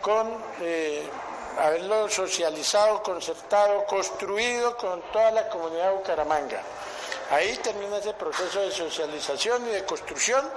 [0.00, 1.08] con eh,
[1.58, 6.62] haberlo socializado, concertado, construido con toda la comunidad de Bucaramanga.
[7.30, 10.48] Ahí termina ese proceso de socialización y de construcción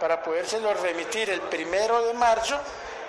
[0.00, 2.58] para podérselo remitir el primero de marzo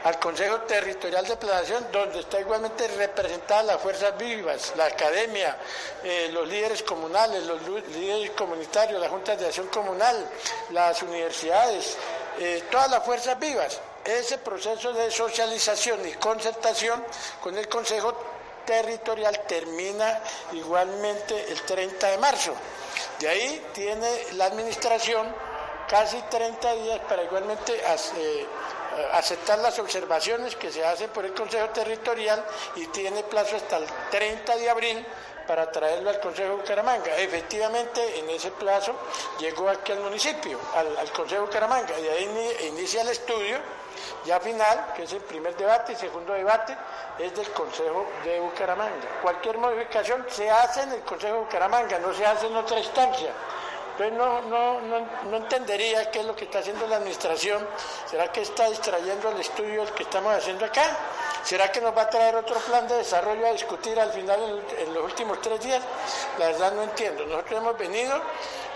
[0.03, 5.57] al Consejo Territorial de Planación, donde está igualmente representada las fuerzas vivas, la academia,
[6.03, 10.29] eh, los líderes comunales, los líderes comunitarios, las juntas de acción comunal,
[10.69, 11.97] las universidades,
[12.39, 13.79] eh, todas las fuerzas vivas.
[14.05, 17.03] Ese proceso de socialización y concertación
[17.41, 18.15] con el Consejo
[18.65, 20.21] Territorial termina
[20.53, 22.53] igualmente el 30 de marzo.
[23.19, 25.27] De ahí tiene la Administración
[25.87, 28.45] casi 30 días para igualmente eh,
[29.13, 32.43] aceptar las observaciones que se hacen por el Consejo Territorial
[32.75, 35.05] y tiene plazo hasta el 30 de abril
[35.47, 37.15] para traerlo al Consejo de Bucaramanga.
[37.17, 38.93] Efectivamente, en ese plazo
[39.39, 43.57] llegó aquí al municipio, al, Consejo de Bucaramanga, y ahí inicia el estudio
[44.25, 46.75] ya final, que es el primer debate y segundo debate,
[47.19, 49.19] es del Consejo de Bucaramanga.
[49.21, 53.31] Cualquier modificación se hace en el Consejo de Bucaramanga, no se hace en otra instancia.
[53.97, 54.79] Entonces no, no,
[55.25, 57.67] no, entendería qué es lo que está haciendo la administración.
[58.05, 60.83] ¿Será que está distrayendo el estudio el que estamos haciendo acá?
[61.43, 64.93] ¿Será que nos va a traer otro plan de desarrollo a discutir al final en,
[64.93, 65.81] los últimos tres días?
[66.37, 67.25] La verdad no entiendo.
[67.25, 68.21] Nosotros hemos venido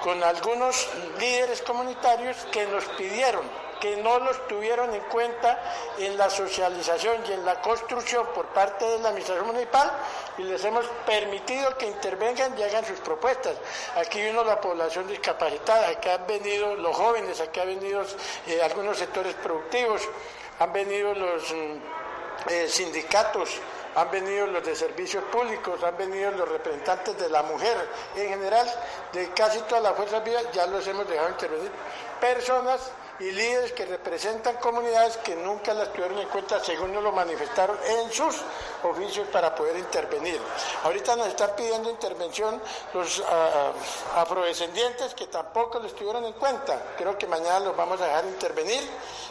[0.01, 3.43] con algunos líderes comunitarios que nos pidieron
[3.81, 5.59] que no los tuvieron en cuenta
[5.97, 9.91] en la socialización y en la construcción por parte de la Administración Municipal
[10.37, 13.57] y les hemos permitido que intervengan y hagan sus propuestas.
[13.97, 18.05] Aquí vino la población discapacitada, aquí han venido los jóvenes, aquí han venido
[18.47, 20.07] eh, algunos sectores productivos,
[20.59, 23.49] han venido los mm, eh, sindicatos,
[23.95, 27.75] han venido los de servicios públicos, han venido los representantes de la mujer,
[28.15, 28.67] en general
[29.11, 31.71] de casi todas las fuerzas vivas ya los hemos dejado intervenir.
[32.19, 37.11] Personas y líderes que representan comunidades que nunca las tuvieron en cuenta según nos lo
[37.11, 38.37] manifestaron en sus
[38.83, 40.39] oficios para poder intervenir.
[40.83, 42.61] Ahorita nos están pidiendo intervención
[42.93, 43.71] los ah,
[44.15, 46.93] afrodescendientes que tampoco los tuvieron en cuenta.
[46.97, 48.81] Creo que mañana los vamos a dejar intervenir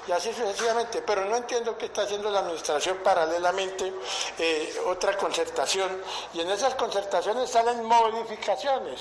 [0.06, 1.02] y así sucesivamente.
[1.02, 3.92] Pero no entiendo qué está haciendo la administración paralelamente
[4.38, 6.02] eh, otra concertación
[6.34, 9.00] y en esas concertaciones salen modificaciones.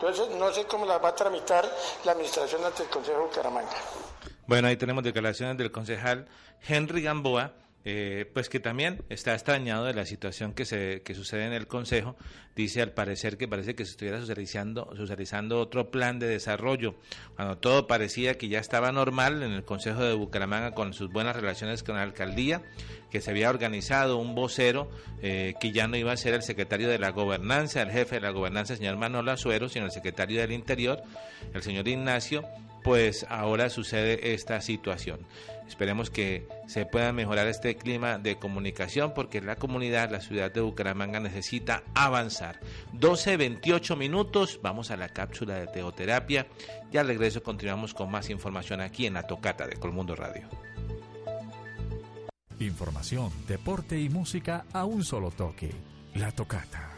[0.00, 1.70] Entonces, no sé cómo las va a tramitar
[2.04, 3.76] la administración ante el Consejo de Bucaramanga.
[4.50, 6.26] Bueno, ahí tenemos declaraciones del concejal
[6.66, 11.46] Henry Gamboa, eh, pues que también está extrañado de la situación que se que sucede
[11.46, 12.16] en el Consejo.
[12.56, 16.96] Dice al parecer que parece que se estuviera socializando, socializando otro plan de desarrollo,
[17.36, 21.36] cuando todo parecía que ya estaba normal en el Consejo de Bucaramanga con sus buenas
[21.36, 22.60] relaciones con la alcaldía,
[23.12, 24.90] que se había organizado un vocero
[25.22, 28.22] eh, que ya no iba a ser el secretario de la gobernanza, el jefe de
[28.22, 31.00] la gobernanza, el señor Manolo Azuero, sino el secretario del Interior,
[31.54, 32.44] el señor Ignacio,
[32.82, 35.26] pues ahora sucede esta situación.
[35.70, 40.60] Esperemos que se pueda mejorar este clima de comunicación porque la comunidad, la ciudad de
[40.60, 42.58] Bucaramanga necesita avanzar.
[42.92, 46.48] 12, 28 minutos, vamos a la cápsula de teoterapia
[46.90, 50.48] y al regreso continuamos con más información aquí en la Tocata de Colmundo Radio.
[52.58, 55.70] Información, deporte y música a un solo toque.
[56.14, 56.90] La Tocata.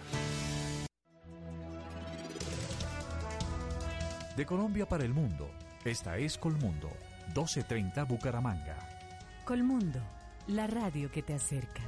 [4.35, 5.51] De Colombia para el mundo
[5.85, 6.91] esta es Colmundo,
[7.29, 8.77] 1230 Bucaramanga.
[9.45, 10.01] Colmundo,
[10.47, 11.83] la radio que te acerca.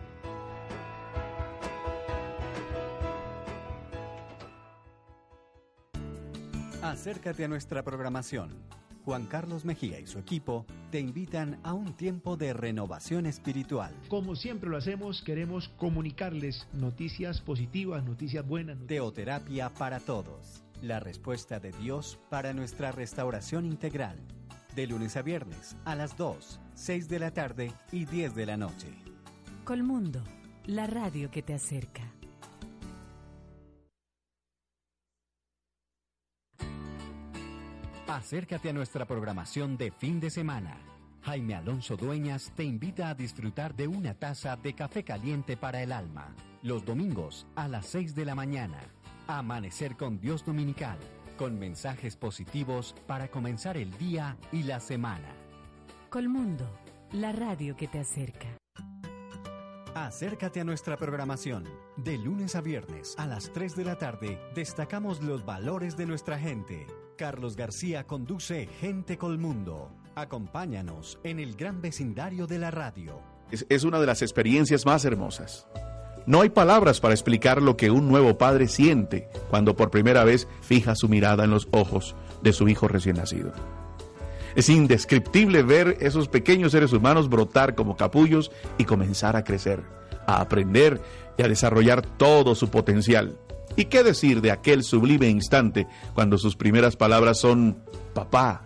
[6.87, 8.49] Acércate a nuestra programación.
[9.03, 13.93] Juan Carlos Mejía y su equipo te invitan a un tiempo de renovación espiritual.
[14.07, 18.77] Como siempre lo hacemos, queremos comunicarles noticias positivas, noticias buenas.
[18.87, 20.63] Teoterapia para todos.
[20.81, 24.17] La respuesta de Dios para nuestra restauración integral.
[24.73, 28.55] De lunes a viernes a las 2, 6 de la tarde y 10 de la
[28.55, 28.87] noche.
[29.65, 30.23] Colmundo,
[30.65, 32.16] la radio que te acerca.
[38.17, 40.75] Acércate a nuestra programación de fin de semana.
[41.21, 45.91] Jaime Alonso Dueñas te invita a disfrutar de una taza de café caliente para el
[45.91, 46.33] alma.
[46.63, 48.79] Los domingos a las 6 de la mañana.
[49.27, 50.97] Amanecer con Dios Dominical.
[51.37, 55.29] Con mensajes positivos para comenzar el día y la semana.
[56.09, 56.67] Colmundo,
[57.11, 58.47] la radio que te acerca.
[59.93, 61.65] Acércate a nuestra programación.
[61.97, 66.39] De lunes a viernes a las 3 de la tarde destacamos los valores de nuestra
[66.39, 69.89] gente Carlos García conduce Gente Colmundo.
[70.15, 73.19] Acompáñanos en el gran vecindario de la radio.
[73.49, 75.67] es, una de las experiencias más hermosas.
[76.27, 80.47] No hay palabras para explicar lo que un nuevo padre siente cuando por primera vez
[80.61, 83.51] fija su mirada en los ojos de su hijo recién nacido.
[84.55, 89.81] Es indescriptible ver esos pequeños seres humanos brotar como capullos y comenzar a crecer,
[90.27, 91.01] a aprender
[91.35, 93.39] y a desarrollar todo su potencial.
[93.77, 97.77] ¿Y qué decir de aquel sublime instante cuando sus primeras palabras son
[98.15, 98.63] papá,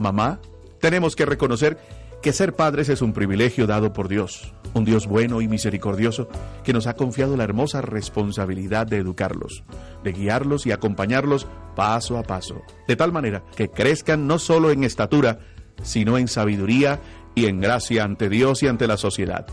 [0.00, 0.40] mamá?
[0.80, 1.78] Tenemos que reconocer
[2.20, 6.28] que ser padres es un privilegio dado por Dios, un Dios bueno y misericordioso
[6.64, 9.62] que nos ha confiado la hermosa responsabilidad de educarlos,
[10.02, 14.82] de guiarlos y acompañarlos paso a paso, de tal manera que crezcan no solo en
[14.82, 15.38] estatura,
[15.84, 17.00] sino en sabiduría
[17.36, 19.46] y en gracia ante Dios y ante la sociedad,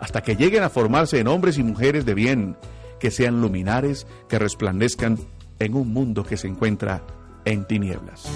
[0.00, 2.56] hasta que lleguen a formarse en hombres y mujeres de bien,
[3.00, 5.18] que sean luminares, que resplandezcan
[5.58, 7.02] en un mundo que se encuentra
[7.44, 8.26] en tinieblas.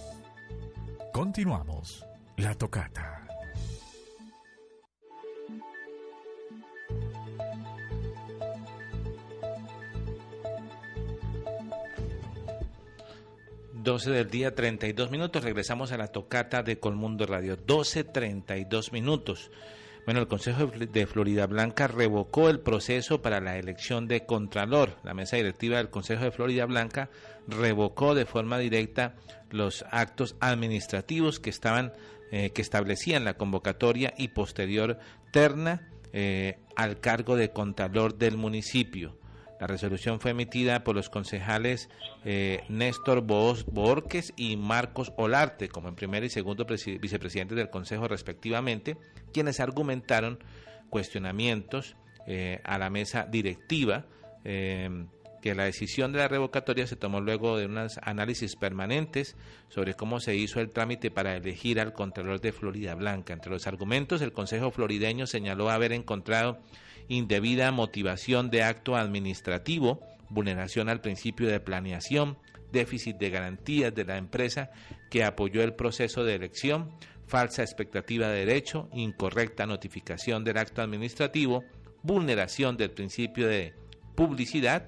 [1.12, 2.04] Continuamos.
[2.36, 3.19] La tocata.
[13.82, 15.42] 12 del día, 32 minutos.
[15.42, 17.56] Regresamos a la tocata de Colmundo Radio.
[17.56, 19.50] 12, 32 minutos.
[20.04, 24.96] Bueno, el Consejo de Florida Blanca revocó el proceso para la elección de Contralor.
[25.02, 27.10] La mesa directiva del Consejo de Florida Blanca
[27.46, 29.14] revocó de forma directa
[29.50, 31.92] los actos administrativos que estaban
[32.32, 34.98] eh, que establecían la convocatoria y posterior
[35.32, 39.19] terna eh, al cargo de Contralor del municipio.
[39.60, 41.90] La resolución fue emitida por los concejales
[42.24, 48.96] eh, Néstor Borques y Marcos Olarte, como en primer y segundo vicepresidentes del Consejo respectivamente,
[49.34, 50.42] quienes argumentaron
[50.88, 51.94] cuestionamientos
[52.26, 54.06] eh, a la mesa directiva,
[54.44, 55.04] eh,
[55.42, 59.36] que la decisión de la revocatoria se tomó luego de unos análisis permanentes
[59.68, 63.34] sobre cómo se hizo el trámite para elegir al Contralor de Florida Blanca.
[63.34, 66.58] Entre los argumentos, el Consejo Florideño señaló haber encontrado
[67.10, 72.38] indebida motivación de acto administrativo, vulneración al principio de planeación,
[72.70, 74.70] déficit de garantías de la empresa
[75.10, 76.92] que apoyó el proceso de elección,
[77.26, 81.64] falsa expectativa de derecho, incorrecta notificación del acto administrativo,
[82.02, 83.74] vulneración del principio de
[84.14, 84.86] publicidad,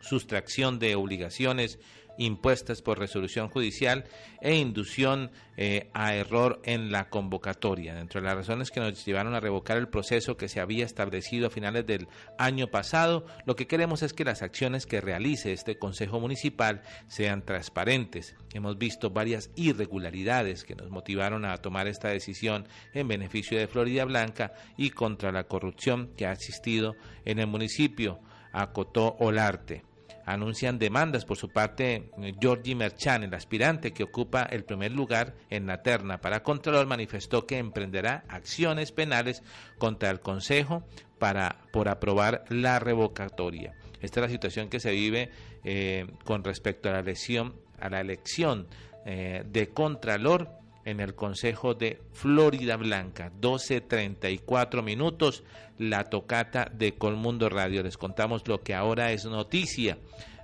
[0.00, 1.78] sustracción de obligaciones
[2.18, 4.04] impuestas por resolución judicial
[4.40, 7.94] e inducción eh, a error en la convocatoria.
[7.94, 11.46] Dentro de las razones que nos llevaron a revocar el proceso que se había establecido
[11.46, 15.78] a finales del año pasado, lo que queremos es que las acciones que realice este
[15.78, 18.36] Consejo Municipal sean transparentes.
[18.52, 24.04] Hemos visto varias irregularidades que nos motivaron a tomar esta decisión en beneficio de Florida
[24.04, 28.20] Blanca y contra la corrupción que ha existido en el municipio,
[28.52, 29.95] acotó Olarte
[30.26, 32.10] anuncian demandas por su parte.
[32.40, 37.46] Georgie Merchan, el aspirante que ocupa el primer lugar en la terna para Contralor, manifestó
[37.46, 39.42] que emprenderá acciones penales
[39.78, 40.84] contra el Consejo
[41.18, 43.74] para, por aprobar la revocatoria.
[44.00, 45.30] Esta es la situación que se vive
[45.64, 48.66] eh, con respecto a la elección, a la elección
[49.06, 50.50] eh, de Contralor
[50.86, 53.32] en el Consejo de Florida Blanca.
[53.40, 55.42] 12.34 minutos,
[55.78, 57.82] la tocata de Colmundo Radio.
[57.82, 59.98] Les contamos lo que ahora es noticia,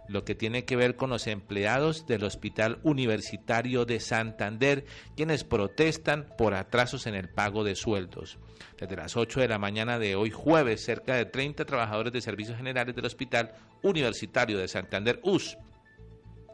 [0.09, 4.85] lo que tiene que ver con los empleados del Hospital Universitario de Santander,
[5.17, 8.39] quienes protestan por atrasos en el pago de sueldos.
[8.81, 12.57] Desde las 8 de la mañana de hoy jueves, cerca de 30 trabajadores de servicios
[12.57, 13.53] generales del Hospital
[13.85, 15.57] Universitario de Santander, US,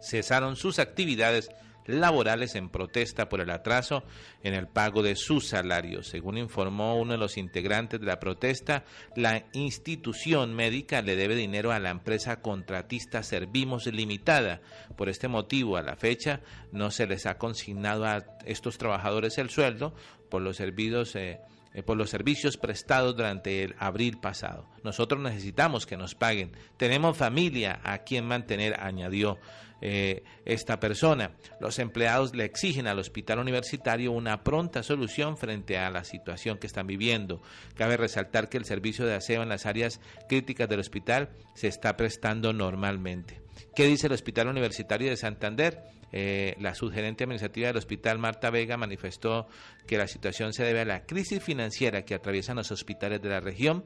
[0.02, 1.50] cesaron sus actividades
[1.88, 4.04] laborales en protesta por el atraso
[4.42, 6.08] en el pago de sus salarios.
[6.08, 8.84] Según informó uno de los integrantes de la protesta,
[9.16, 14.60] la institución médica le debe dinero a la empresa contratista Servimos Limitada.
[14.96, 19.50] Por este motivo, a la fecha, no se les ha consignado a estos trabajadores el
[19.50, 19.94] sueldo
[20.28, 21.16] por los servicios.
[21.16, 21.40] Eh,
[21.74, 24.66] eh, por los servicios prestados durante el abril pasado.
[24.82, 26.50] Nosotros necesitamos que nos paguen.
[26.78, 29.38] Tenemos familia a quien mantener, añadió
[29.80, 31.32] eh, esta persona.
[31.60, 36.66] Los empleados le exigen al hospital universitario una pronta solución frente a la situación que
[36.66, 37.40] están viviendo.
[37.74, 41.96] Cabe resaltar que el servicio de aseo en las áreas críticas del hospital se está
[41.96, 43.40] prestando normalmente.
[43.74, 45.82] ¿Qué dice el Hospital Universitario de Santander?
[46.10, 49.46] Eh, la subgerente administrativa del hospital, Marta Vega, manifestó
[49.86, 53.40] que la situación se debe a la crisis financiera que atraviesan los hospitales de la
[53.40, 53.84] región,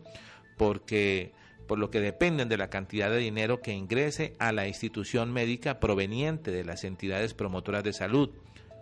[0.57, 1.33] porque
[1.67, 5.81] por lo que dependen de la cantidad de dinero que ingrese a la institución médica
[5.81, 8.31] proveniente de las entidades promotoras de salud.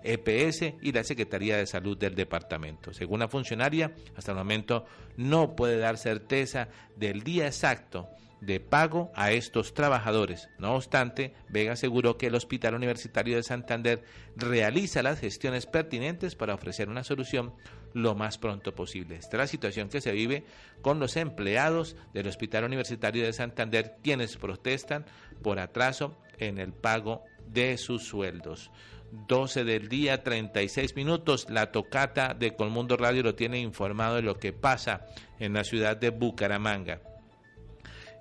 [0.02, 2.94] EPS y la Secretaría de Salud del departamento.
[2.94, 8.08] Según la funcionaria, hasta el momento no puede dar certeza del día exacto
[8.40, 10.48] de pago a estos trabajadores.
[10.58, 14.02] No obstante, Vega aseguró que el Hospital Universitario de Santander
[14.36, 17.52] realiza las gestiones pertinentes para ofrecer una solución
[17.92, 19.16] lo más pronto posible.
[19.16, 20.44] Esta es la situación que se vive
[20.82, 25.04] con los empleados del Hospital Universitario de Santander, quienes protestan
[25.42, 28.70] por atraso en el pago de sus sueldos.
[29.12, 31.46] 12 del día, 36 minutos.
[31.50, 35.06] La tocata de Colmundo Radio lo tiene informado de lo que pasa
[35.38, 37.00] en la ciudad de Bucaramanga.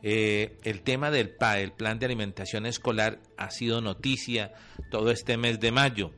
[0.02, 4.54] Eh, el tema del PA, el Plan de Alimentación Escolar, ha sido noticia
[4.90, 6.12] todo este mes de mayo.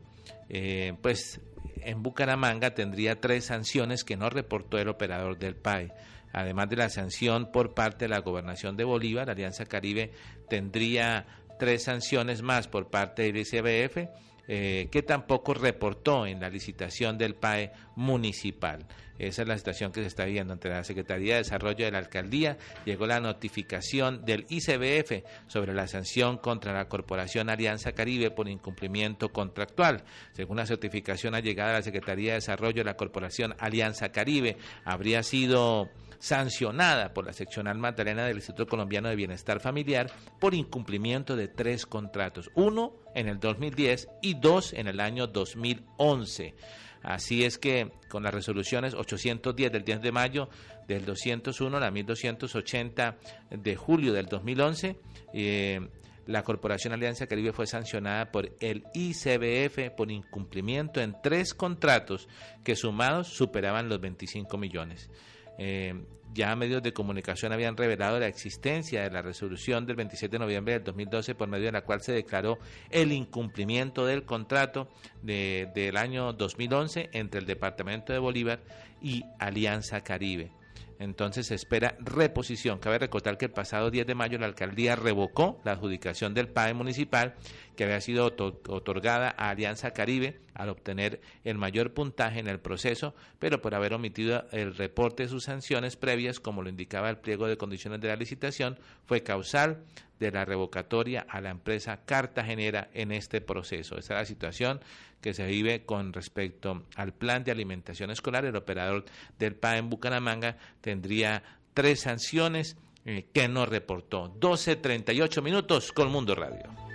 [0.49, 1.41] Eh, pues
[1.81, 5.91] en Bucaramanga tendría tres sanciones que no reportó el operador del PAE.
[6.33, 10.11] Además de la sanción por parte de la Gobernación de Bolívar, Alianza Caribe
[10.49, 11.25] tendría
[11.59, 14.09] tres sanciones más por parte del ICBF
[14.47, 18.85] eh, que tampoco reportó en la licitación del PAE municipal.
[19.19, 21.99] Esa es la situación que se está viendo entre la Secretaría de Desarrollo de la
[21.99, 22.57] Alcaldía.
[22.85, 29.29] Llegó la notificación del ICBF sobre la sanción contra la Corporación Alianza Caribe por incumplimiento
[29.29, 30.03] contractual.
[30.31, 35.21] Según la certificación allegada a la Secretaría de Desarrollo de la Corporación Alianza Caribe, habría
[35.21, 35.91] sido
[36.21, 41.87] sancionada por la seccional Magdalena del Instituto Colombiano de Bienestar Familiar por incumplimiento de tres
[41.87, 46.53] contratos, uno en el 2010 y dos en el año 2011.
[47.01, 50.49] Así es que con las resoluciones 810 del 10 de mayo
[50.87, 53.17] del 201, la 1280
[53.49, 54.99] de julio del 2011,
[55.33, 55.89] eh,
[56.27, 62.29] la Corporación Alianza Caribe fue sancionada por el ICBF por incumplimiento en tres contratos
[62.63, 65.09] que sumados superaban los 25 millones.
[65.57, 65.93] Eh,
[66.33, 70.73] ya medios de comunicación habían revelado la existencia de la resolución del 27 de noviembre
[70.75, 72.57] del 2012 por medio de la cual se declaró
[72.89, 74.87] el incumplimiento del contrato
[75.21, 78.61] del año 2011 entre el Departamento de Bolívar
[79.01, 80.51] y Alianza Caribe.
[80.99, 82.77] Entonces se espera reposición.
[82.77, 86.75] Cabe recordar que el pasado 10 de mayo la alcaldía revocó la adjudicación del PAE
[86.75, 87.33] municipal
[87.81, 93.15] que había sido otorgada a Alianza Caribe al obtener el mayor puntaje en el proceso,
[93.39, 97.47] pero por haber omitido el reporte de sus sanciones previas, como lo indicaba el pliego
[97.47, 98.77] de condiciones de la licitación,
[99.07, 99.83] fue causal
[100.19, 103.97] de la revocatoria a la empresa cartagenera en este proceso.
[103.97, 104.79] Esta es la situación
[105.19, 108.45] que se vive con respecto al plan de alimentación escolar.
[108.45, 109.05] El operador
[109.39, 111.41] del PA en Bucaramanga tendría
[111.73, 114.31] tres sanciones eh, que no reportó.
[114.39, 116.90] 12.38 minutos con Mundo Radio.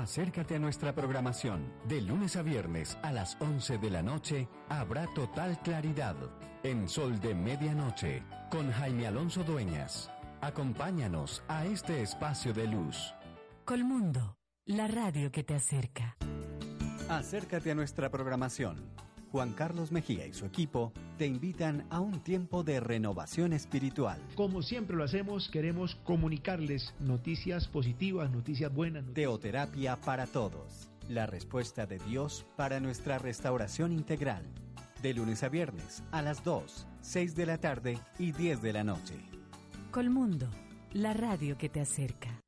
[0.00, 1.74] Acércate a nuestra programación.
[1.86, 6.16] De lunes a viernes a las 11 de la noche habrá total claridad
[6.62, 10.10] en Sol de Medianoche con Jaime Alonso Dueñas.
[10.40, 13.14] Acompáñanos a este espacio de luz.
[13.66, 16.16] Colmundo, la radio que te acerca.
[17.10, 18.99] Acércate a nuestra programación.
[19.30, 24.20] Juan Carlos Mejía y su equipo te invitan a un tiempo de renovación espiritual.
[24.34, 29.04] Como siempre lo hacemos, queremos comunicarles noticias positivas, noticias buenas.
[29.14, 30.88] Teoterapia para todos.
[31.08, 34.44] La respuesta de Dios para nuestra restauración integral.
[35.02, 38.84] De lunes a viernes a las 2, 6 de la tarde y 10 de la
[38.84, 39.14] noche.
[39.90, 40.48] Colmundo,
[40.92, 42.40] la radio que te acerca.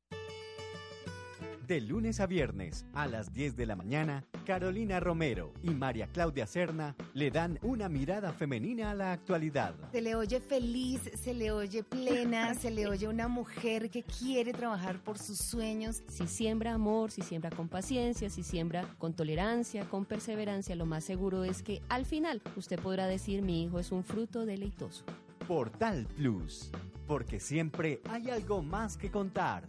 [1.65, 6.45] De lunes a viernes a las 10 de la mañana, Carolina Romero y María Claudia
[6.45, 9.73] Serna le dan una mirada femenina a la actualidad.
[9.91, 14.53] Se le oye feliz, se le oye plena, se le oye una mujer que quiere
[14.53, 16.03] trabajar por sus sueños.
[16.07, 21.03] Si siembra amor, si siembra con paciencia, si siembra con tolerancia, con perseverancia, lo más
[21.03, 25.05] seguro es que al final usted podrá decir mi hijo es un fruto deleitoso.
[25.47, 26.71] Portal Plus,
[27.07, 29.67] porque siempre hay algo más que contar.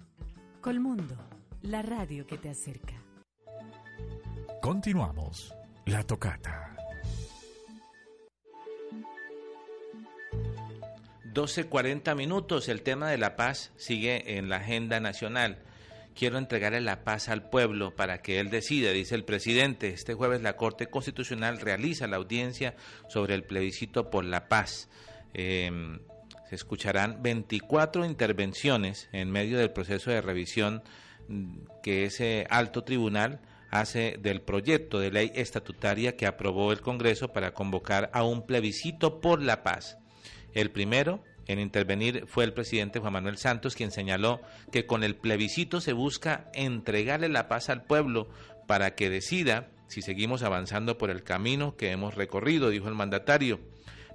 [0.61, 1.17] Colmundo
[1.65, 3.04] la radio que te acerca.
[4.65, 5.55] Continuamos.
[5.85, 6.75] La tocata.
[11.35, 12.71] 12.40 minutos.
[12.71, 15.59] El tema de la paz sigue en la agenda nacional.
[16.15, 19.89] Quiero entregarle la paz al pueblo para que él decida, dice el presidente.
[19.91, 22.75] Este jueves la Corte Constitucional realiza la audiencia
[23.11, 24.89] sobre el plebiscito por la paz.
[25.35, 26.01] Em,
[26.49, 30.83] se escucharán 24 intervenciones en medio del proceso de revisión
[31.83, 33.43] que ese alto tribunal
[33.75, 39.21] hace del proyecto de ley estatutaria que aprobó el Congreso para convocar a un plebiscito
[39.21, 39.99] por la paz.
[40.53, 45.17] El primero en intervenir fue el presidente Juan Manuel Santos, quien señaló que con el
[45.17, 48.29] plebiscito se busca entregarle la paz al pueblo
[48.69, 53.59] para que decida si seguimos avanzando por el camino que hemos recorrido, dijo el mandatario.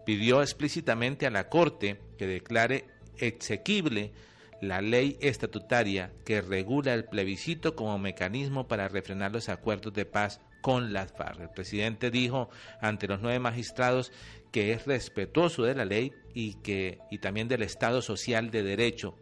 [0.06, 2.86] Pidió explícitamente a la Corte que declare
[3.18, 4.14] exequible
[4.62, 10.42] la ley estatutaria que regula el plebiscito como mecanismo para refrenar los acuerdos de paz
[10.62, 11.40] con las FARC.
[11.40, 12.50] El presidente dijo
[12.82, 14.12] ante los nueve magistrados
[14.52, 19.16] que es respetuoso de la ley y que y también del Estado social de derecho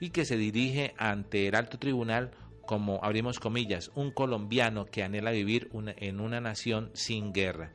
[0.00, 2.30] y que se dirige ante el alto tribunal
[2.66, 7.72] como abrimos comillas, un colombiano que anhela vivir en una nación sin guerra.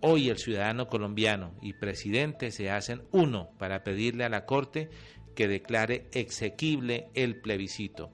[0.00, 4.88] Hoy el ciudadano colombiano y presidente se hacen uno para pedirle a la Corte
[5.34, 8.10] que declare exequible el plebiscito.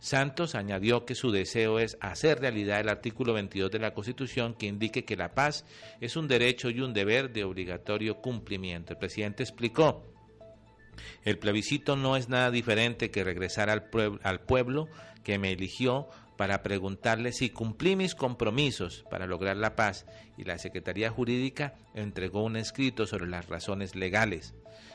[0.00, 4.66] Santos añadió que su deseo es hacer realidad el artículo 22 de la Constitución que
[4.66, 5.66] indique que la paz
[6.00, 8.94] es un derecho y un deber de obligatorio cumplimiento.
[8.94, 10.02] El presidente explicó,
[11.24, 13.90] el plebiscito no es nada diferente que regresar al,
[14.22, 14.88] al pueblo
[15.22, 16.08] que me eligió
[16.38, 20.06] para preguntarle si cumplí mis compromisos para lograr la paz
[20.38, 24.54] y la Secretaría Jurídica entregó un escrito sobre las razones legales.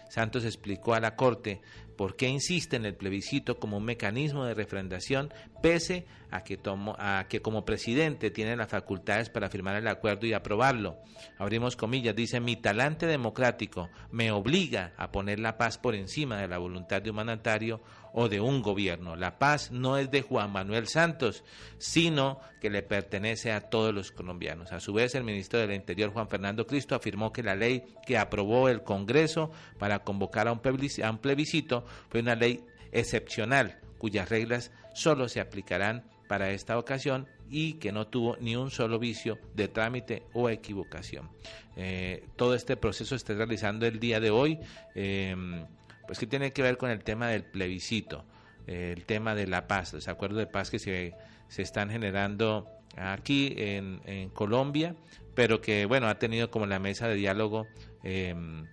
[0.09, 1.61] Santos explicó a la Corte
[1.95, 6.59] por qué insiste en el plebiscito como un mecanismo de refrendación, pese a que,
[6.97, 10.97] a que como presidente tiene las facultades para firmar el acuerdo y aprobarlo.
[11.37, 16.47] Abrimos comillas, dice, mi talante democrático me obliga a poner la paz por encima de
[16.47, 17.81] la voluntad de un mandatario
[18.17, 19.17] o de un gobierno.
[19.17, 21.43] La paz no es de Juan Manuel Santos,
[21.77, 24.71] sino que le pertenece a todos los colombianos.
[24.71, 28.17] A su vez, el ministro del Interior, Juan Fernando Cristo, afirmó que la ley que
[28.17, 32.63] aprobó el Congreso para convocar a un plebiscito fue una ley
[32.93, 38.71] excepcional, cuyas reglas solo se aplicarán para esta ocasión y que no tuvo ni un
[38.71, 41.29] solo vicio de trámite o equivocación.
[41.75, 44.59] Eh, todo este proceso está realizando el día de hoy,
[44.95, 45.65] em,
[46.07, 48.25] pues que tiene que ver con el tema del plebiscito,
[48.67, 51.13] el tema de la paz, los acuerdos de paz que se,
[51.47, 54.95] se están generando aquí en, Colombia,
[55.33, 57.67] pero que bueno, ha tenido como la mesa de diálogo
[58.03, 58.65] em,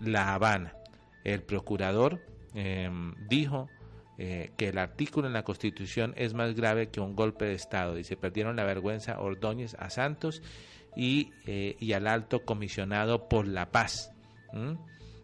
[0.00, 0.74] La Habana.
[1.24, 2.20] El procurador
[2.54, 3.68] em, dijo
[4.18, 7.98] eh, que el artículo en la Constitución es más grave que un golpe de Estado.
[7.98, 10.42] y se perdieron la vergüenza Ordóñez a Santos
[10.96, 14.12] y, eh, y al alto comisionado por la paz.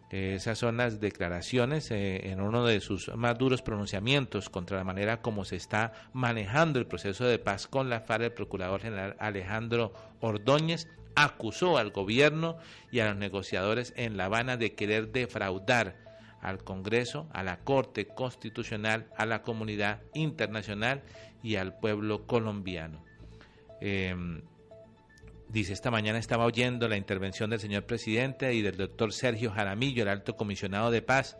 [0.09, 5.21] Esas son las declaraciones eh, en uno de sus más duros pronunciamientos contra la manera
[5.21, 8.23] como se está manejando el proceso de paz con la FARC.
[8.23, 9.91] El procurador general Alejandro
[10.21, 12.57] Ordóñez acusó al gobierno
[12.91, 15.95] y a los negociadores en La Habana de querer defraudar
[16.41, 21.01] al Congreso, a la Corte Constitucional, a la comunidad internacional
[21.43, 23.03] y al pueblo colombiano.
[23.81, 24.41] Em,
[25.49, 30.03] dice, esta mañana estaba oyendo la intervención del señor presidente y del doctor Sergio Jaramillo,
[30.03, 31.37] el alto comisionado de paz.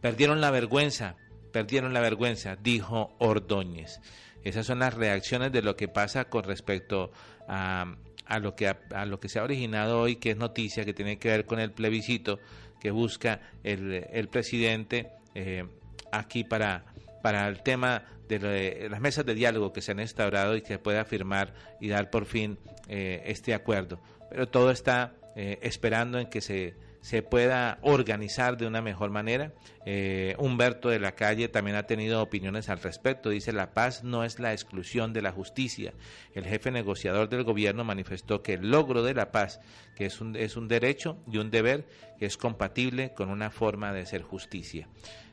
[0.00, 1.16] Perdieron la vergüenza,
[1.52, 4.00] perdieron la vergüenza, dijo Ordóñez.
[4.44, 7.12] Esas son las reacciones de lo que pasa con respecto
[7.46, 10.94] a, a lo que a, lo que se ha originado hoy, que es noticia, que
[10.94, 12.38] tiene que ver con el plebiscito
[12.80, 15.66] que busca el, presidente eh,
[16.10, 16.84] aquí para,
[17.22, 18.04] para el tema
[18.38, 22.10] de, las mesas de diálogo que se han instaurado y que pueda firmar y dar
[22.10, 22.58] por fin
[22.88, 24.00] eh, este acuerdo.
[24.30, 29.52] Pero todo está eh, esperando en que se se pueda organizar de una mejor manera.
[29.86, 33.30] Eh, Humberto de la Calle también ha tenido opiniones al respecto.
[33.30, 35.94] Dice, la paz no es la exclusión de la justicia.
[36.34, 39.60] El jefe negociador del gobierno manifestó que el logro de la paz,
[39.96, 41.86] que es un, es un derecho y un deber
[42.18, 44.88] que es compatible con una forma de ser justicia.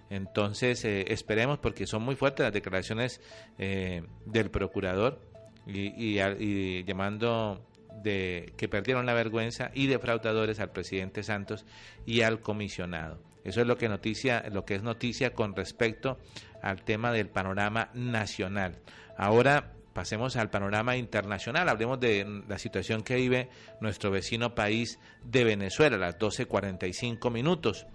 [0.10, 3.22] Entonces, eh, esperemos, porque son muy fuertes las declaraciones
[3.58, 5.22] eh, del procurador
[5.66, 7.66] y, y llamando
[8.04, 11.66] de que perdieron la vergüenza y defraudadores al presidente Santos
[12.06, 13.20] y al comisionado.
[13.44, 16.18] Eso es lo que noticia, lo que es noticia con respecto
[16.62, 18.80] al tema del panorama nacional.
[19.18, 23.50] Ahora pasemos al panorama internacional, hablemos de la situación que vive
[23.82, 27.88] nuestro vecino país de Venezuela, las 12.45 minutos.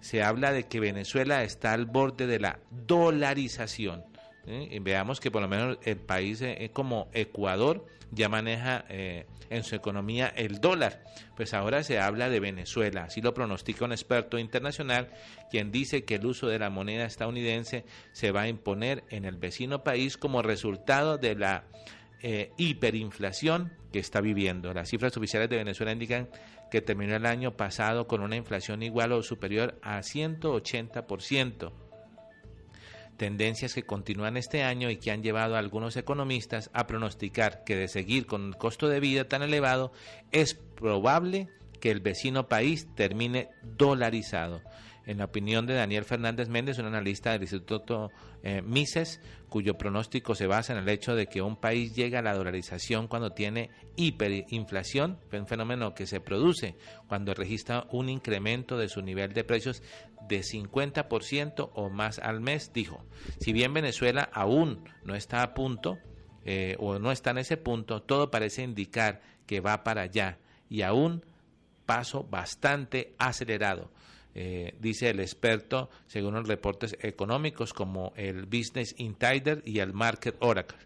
[0.00, 4.04] Se habla de que Venezuela está al borde de la dolarización.
[4.46, 4.68] ¿eh?
[4.70, 9.64] Y veamos que por lo menos el país eh, como Ecuador ya maneja eh, en
[9.64, 11.02] su economía el dólar.
[11.36, 15.10] Pues ahora se habla de Venezuela, así lo pronostica un experto internacional
[15.50, 19.36] quien dice que el uso de la moneda estadounidense se va a imponer en el
[19.36, 21.64] vecino país como resultado de la
[22.22, 24.72] eh, hiperinflación que está viviendo.
[24.72, 26.28] Las cifras oficiales de Venezuela indican
[26.70, 31.72] que terminó el año pasado con una inflación igual o superior a 180%
[33.16, 37.76] tendencias que continúan este año y que han llevado a algunos economistas a pronosticar que
[37.76, 39.92] de seguir con un costo de vida tan elevado
[40.32, 41.48] es probable
[41.80, 44.62] que el vecino país termine dolarizado.
[45.06, 48.10] En la opinión de Daniel Fernández Méndez, un analista del Instituto
[48.42, 52.22] eh, Mises, cuyo pronóstico se basa en el hecho de que un país llega a
[52.22, 56.74] la dolarización cuando tiene hiperinflación, un fenómeno que se produce
[57.08, 59.82] cuando registra un incremento de su nivel de precios
[60.28, 63.04] de 50% o más al mes, dijo.
[63.40, 65.98] Si bien Venezuela aún no está a punto,
[66.44, 70.38] eh, o no está en ese punto, todo parece indicar que va para allá
[70.68, 71.24] y aún
[71.86, 73.90] paso bastante acelerado.
[74.38, 80.36] Eh, dice el experto, según los reportes económicos como el Business Insider y el Market
[80.40, 80.76] Oracle.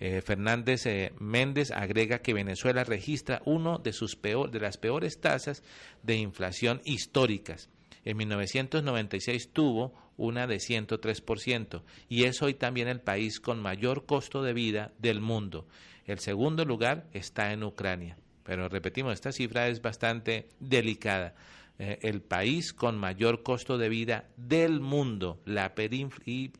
[0.00, 5.20] Eh, Fernández eh, Méndez agrega que Venezuela registra uno de sus peor, de las peores
[5.20, 5.62] tasas
[6.02, 7.68] de inflación históricas.
[8.06, 14.42] En 1996 tuvo una de 103% y es hoy también el país con mayor costo
[14.42, 15.66] de vida del mundo.
[16.06, 18.16] El segundo lugar está en Ucrania.
[18.44, 21.34] Pero repetimos, esta cifra es bastante delicada.
[21.76, 25.74] Eh, el país con mayor costo de vida del mundo, la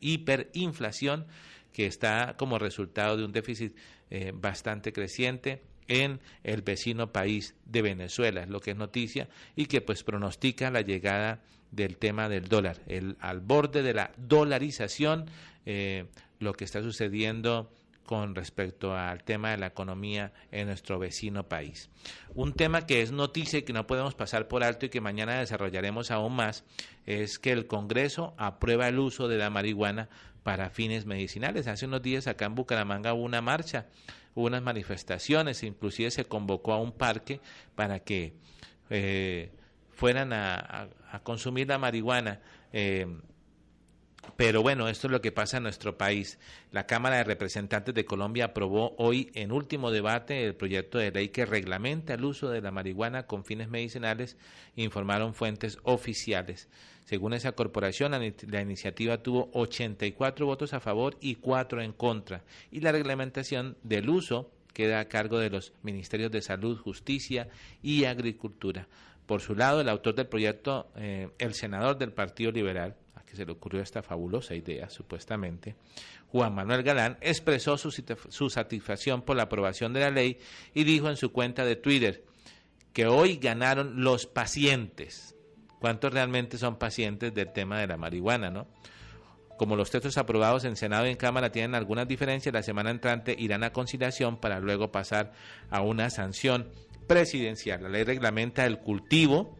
[0.00, 1.26] hiperinflación
[1.72, 3.76] que está como resultado de un déficit
[4.10, 9.66] eh, bastante creciente en el vecino país de Venezuela, es lo que es noticia, y
[9.66, 15.26] que pues pronostica la llegada del tema del dólar, el, al borde de la dolarización,
[15.64, 16.06] eh,
[16.40, 17.70] lo que está sucediendo
[18.04, 21.90] con respecto al tema de la economía en nuestro vecino país.
[22.34, 25.38] Un tema que es noticia y que no podemos pasar por alto y que mañana
[25.38, 26.64] desarrollaremos aún más
[27.06, 30.08] es que el Congreso aprueba el uso de la marihuana
[30.42, 31.66] para fines medicinales.
[31.66, 33.86] Hace unos días acá en Bucaramanga hubo una marcha,
[34.34, 37.40] hubo unas manifestaciones, inclusive se convocó a un parque
[37.74, 38.34] para que
[38.90, 39.50] eh,
[39.92, 40.88] fueran a,
[41.22, 42.40] consumir la marihuana.
[42.72, 43.06] Eh,
[44.36, 46.38] pero bueno, esto es lo que pasa en nuestro país.
[46.72, 51.28] La Cámara de Representantes de Colombia aprobó hoy en último debate el proyecto de ley
[51.28, 54.36] que reglamenta el uso de la marihuana con fines medicinales,
[54.76, 56.68] informaron fuentes oficiales.
[57.04, 62.42] Según esa corporación, la, iniciativa tuvo 84 votos a favor y 4 en contra.
[62.70, 67.48] Y la reglamentación del uso queda a cargo de los Ministerios de Salud, Justicia
[67.82, 68.88] y Agricultura.
[69.26, 72.96] Por su lado, el autor del proyecto, eh, el senador del Partido Liberal,
[73.34, 75.76] se le ocurrió esta fabulosa idea, supuestamente,
[76.28, 80.38] Juan Manuel Galán expresó su, su satisfacción por la aprobación de la ley
[80.74, 82.24] y dijo en su cuenta de Twitter
[82.92, 85.34] que hoy ganaron los pacientes.
[85.80, 88.66] ¿Cuántos realmente son pacientes del tema de la marihuana, no?
[89.56, 93.36] Como los textos aprobados en Senado y en Cámara tienen algunas diferencias, la semana entrante
[93.38, 95.32] irán a conciliación para luego pasar
[95.70, 96.68] a una sanción
[97.06, 97.82] presidencial.
[97.82, 99.56] La ley reglamenta el cultivo,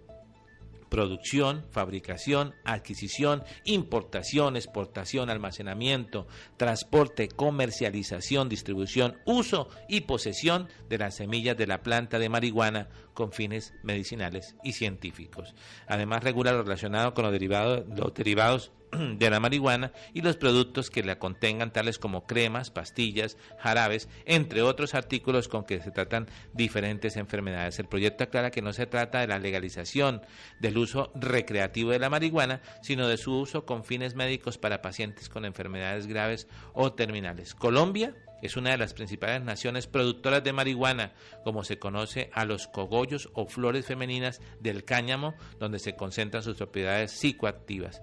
[0.94, 11.56] producción, fabricación, adquisición, importación, exportación, almacenamiento, transporte, comercialización, distribución, uso y posesión de las semillas
[11.56, 15.56] de la planta de marihuana con fines medicinales y científicos.
[15.88, 18.70] Además regula lo relacionado con los derivados, los derivados
[19.18, 24.62] de la marihuana y los productos que la contengan, tales como cremas, pastillas, jarabes, entre
[24.62, 27.78] otros artículos con que se tratan diferentes enfermedades.
[27.78, 30.22] El proyecto aclara que no se trata de la legalización
[30.60, 35.28] del uso recreativo de la marihuana, sino de su uso con fines médicos para pacientes
[35.28, 37.54] con enfermedades graves o terminales.
[37.54, 38.14] Colombia
[38.44, 41.12] es una de las principales naciones productoras de marihuana,
[41.44, 46.58] como se conoce a los cogollos o flores femeninas del cáñamo, donde se concentran sus
[46.58, 48.02] propiedades psicoactivas.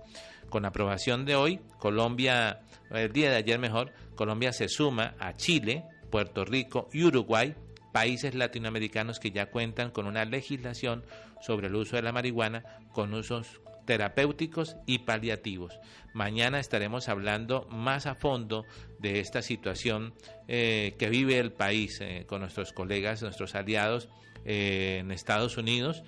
[0.51, 5.85] Con aprobación de hoy, Colombia, el día de ayer mejor, Colombia se suma a Chile,
[6.09, 7.55] Puerto Rico y Uruguay,
[7.93, 11.05] países latinoamericanos que ya cuentan con una legislación
[11.39, 15.79] sobre el uso de la marihuana con usos terapéuticos y paliativos.
[16.13, 18.65] Mañana estaremos hablando más a fondo
[18.99, 20.13] de esta situación
[20.49, 24.09] eh, que vive el país eh, con nuestros colegas, nuestros aliados
[24.43, 26.03] eh, en Estados Unidos,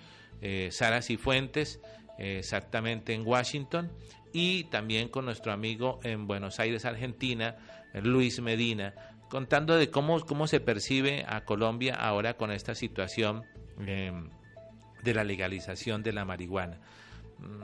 [0.71, 1.79] Sara Cifuentes,
[2.17, 3.89] exactamente en Washington,
[4.33, 7.55] y también con nuestro amigo en Buenos Aires, Argentina,
[7.93, 8.93] Luis Medina,
[9.29, 13.43] contando de cómo, cómo se percibe a Colombia ahora con esta situación
[13.85, 14.29] em,
[15.03, 16.79] de la legalización de la marihuana.
[17.39, 17.63] Mm,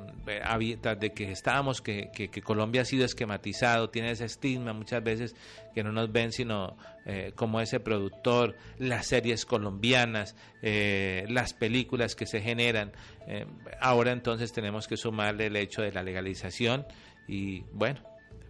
[0.99, 5.35] de que estábamos, que, que, Colombia ha sido esquematizado, tiene ese estigma muchas veces
[5.73, 12.15] que no nos ven sino eh, como ese productor, las series colombianas, eh, las películas
[12.15, 12.91] que se generan.
[13.27, 13.45] Eh,
[13.79, 16.85] ahora entonces tenemos que sumarle el hecho de la legalización
[17.27, 17.99] y bueno,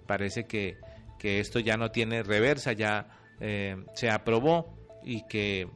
[0.06, 0.78] parece que,
[1.18, 3.08] que esto ya no tiene reversa, ya
[3.94, 5.70] se aprobó y que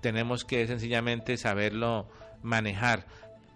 [0.00, 2.08] tenemos que sencillamente saberlo
[2.42, 3.06] manejar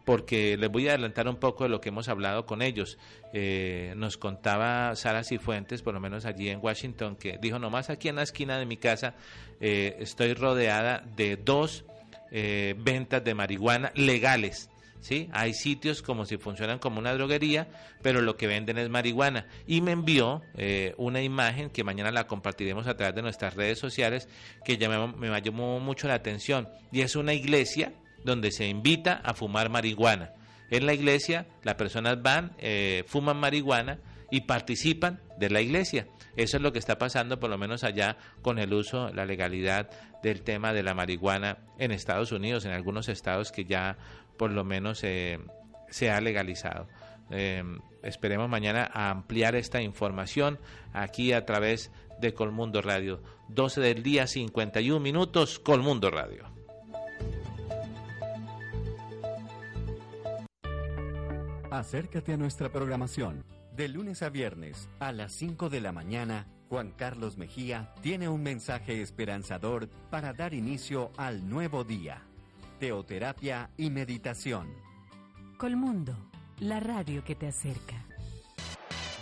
[0.08, 2.96] porque les voy a adelantar un poco de lo que hemos hablado con ellos.
[3.34, 8.08] Eh, nos contaba Sara Cifuentes, por lo menos allí en Washington, que dijo, nomás aquí
[8.08, 9.16] en la esquina de mi casa
[9.60, 11.84] eh, estoy rodeada de dos
[12.30, 14.70] eh, ventas de marihuana legales.
[15.02, 15.28] ¿sí?
[15.30, 17.68] Hay sitios como si funcionan como una droguería,
[18.00, 19.46] pero lo que venden es marihuana.
[19.66, 23.78] Y me envió eh, una imagen que mañana la compartiremos a través de nuestras redes
[23.78, 24.26] sociales
[24.64, 26.66] que me llamó mucho la atención.
[26.92, 27.92] Y es una iglesia
[28.28, 30.32] donde se invita a fumar marihuana.
[30.70, 33.98] En la iglesia las personas van, eh, fuman marihuana
[34.30, 36.06] y participan de la iglesia.
[36.36, 39.90] Eso es lo que está pasando, por lo menos allá, con el uso, la legalidad
[40.22, 43.96] del tema de la marihuana en Estados Unidos, en algunos estados que ya
[44.36, 45.38] por lo menos eh,
[45.88, 46.86] se ha legalizado.
[47.30, 47.64] Eh,
[48.02, 50.58] esperemos mañana ampliar esta información
[50.92, 53.22] aquí a través de Colmundo Radio.
[53.48, 56.57] 12 del día, 51 minutos, Colmundo Radio.
[61.70, 63.44] Acércate a nuestra programación.
[63.76, 68.42] De lunes a viernes, a las 5 de la mañana, Juan Carlos Mejía tiene un
[68.42, 72.22] mensaje esperanzador para dar inicio al nuevo día
[72.78, 74.68] teoterapia y meditación.
[75.58, 76.16] Colmundo,
[76.60, 78.07] la radio que te acerca.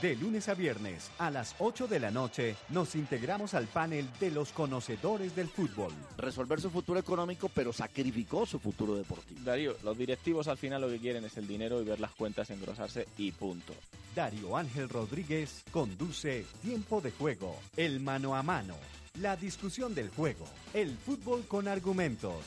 [0.02, 4.30] De lunes a viernes a las 8 de la noche nos integramos al panel de
[4.30, 5.90] los conocedores del fútbol.
[6.18, 9.40] Resolver su futuro económico, pero sacrificó su futuro deportivo.
[9.42, 12.50] Darío, los directivos al final lo que quieren es el dinero y ver las cuentas
[12.50, 13.72] engrosarse y punto.
[14.14, 18.74] Darío Ángel Rodríguez conduce Tiempo de Juego, el mano a mano,
[19.20, 20.44] la discusión del juego,
[20.74, 22.44] el fútbol con argumentos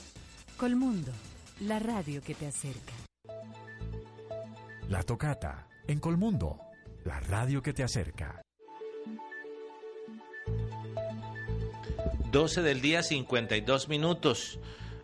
[0.60, 1.14] Colmundo,
[1.62, 2.94] la radio que te acerca.
[4.90, 6.69] La Tocata, en Colmundo,
[7.10, 8.44] la radio que te acerca.
[12.32, 14.60] 12 del día, 52 minutos.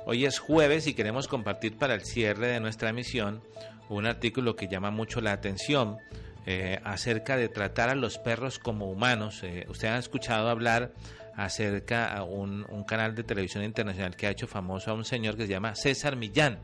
[0.05, 3.41] Hoy es jueves y queremos compartir para el cierre de nuestra emisión
[3.89, 5.97] un artículo que llama mucho la atención
[6.45, 9.41] eh, acerca de tratar a los perros como humanos.
[9.41, 10.93] Eh, usted ha escuchado hablar
[11.35, 15.37] acerca a un, un, canal de televisión internacional que ha hecho famoso a un señor
[15.37, 16.59] que se llama César Millán,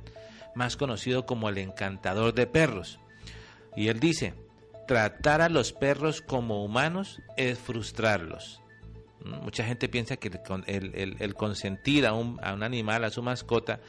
[0.53, 2.99] más conocido como el encantador de perros.
[3.75, 4.35] Y él dice,
[4.91, 8.61] tratar a los perros como humanos es frustrarlos.
[9.23, 10.29] Mucha gente piensa que
[10.67, 13.79] el, consentir a un, a un animal, a su mascota,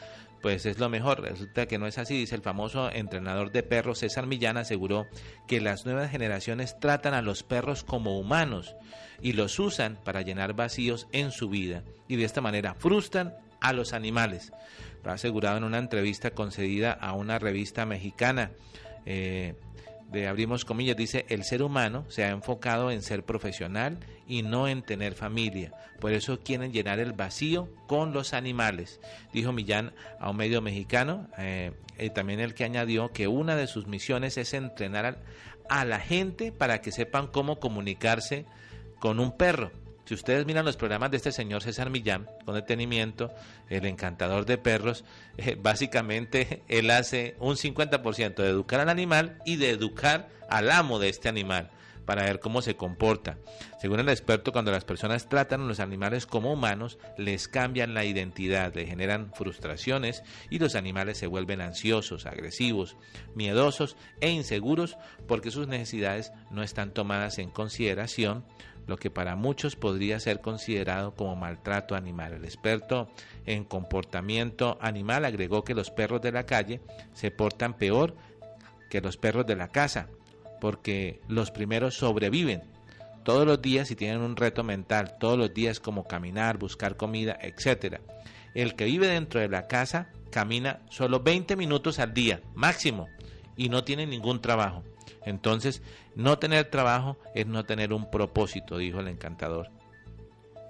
[0.42, 1.22] pues es lo mejor.
[1.22, 5.08] Resulta que no es así, dice el famoso entrenador de perros César Millán, aseguró
[5.48, 8.76] que las nuevas generaciones tratan a los perros como humanos
[9.20, 13.72] y los usan para llenar vacíos en su vida y de esta manera frustran a
[13.72, 14.52] los animales.
[15.02, 18.52] Lo ha asegurado en una entrevista concedida a una revista mexicana.
[19.04, 19.56] Eh,
[20.12, 23.98] de abrimos comillas, dice, el ser humano se ha enfocado en ser profesional
[24.28, 25.72] y no en tener familia.
[26.00, 29.00] Por eso quieren llenar el vacío con los animales,
[29.32, 33.66] dijo Millán a un medio mexicano, eh, y también el que añadió que una de
[33.66, 35.18] sus misiones es entrenar
[35.68, 38.44] a la gente para que sepan cómo comunicarse
[39.00, 39.72] con un perro.
[40.12, 43.32] Si ustedes miran los programas de este señor César Millán, con detenimiento,
[43.70, 45.06] el encantador de perros,
[45.38, 50.98] eh, básicamente él hace un 50% de educar al animal y de educar al amo
[50.98, 51.70] de este animal
[52.04, 53.38] para ver cómo se comporta.
[53.80, 58.04] Según el experto, cuando las personas tratan a los animales como humanos, les cambian la
[58.04, 62.98] identidad, le generan frustraciones y los animales se vuelven ansiosos, agresivos,
[63.34, 68.44] miedosos e inseguros porque sus necesidades no están tomadas en consideración
[68.86, 72.34] lo que para muchos podría ser considerado como maltrato animal.
[72.34, 73.08] El experto
[73.46, 76.80] en comportamiento animal agregó que los perros de la calle
[77.12, 78.14] se portan peor
[78.90, 80.08] que los perros de la casa,
[80.60, 82.62] porque los primeros sobreviven
[83.24, 87.38] todos los días y tienen un reto mental, todos los días como caminar, buscar comida,
[87.40, 88.00] etc.
[88.54, 93.08] El que vive dentro de la casa camina solo 20 minutos al día, máximo,
[93.56, 94.82] y no tiene ningún trabajo.
[95.24, 95.82] Entonces,
[96.14, 99.70] no tener trabajo es no tener un propósito, dijo el encantador.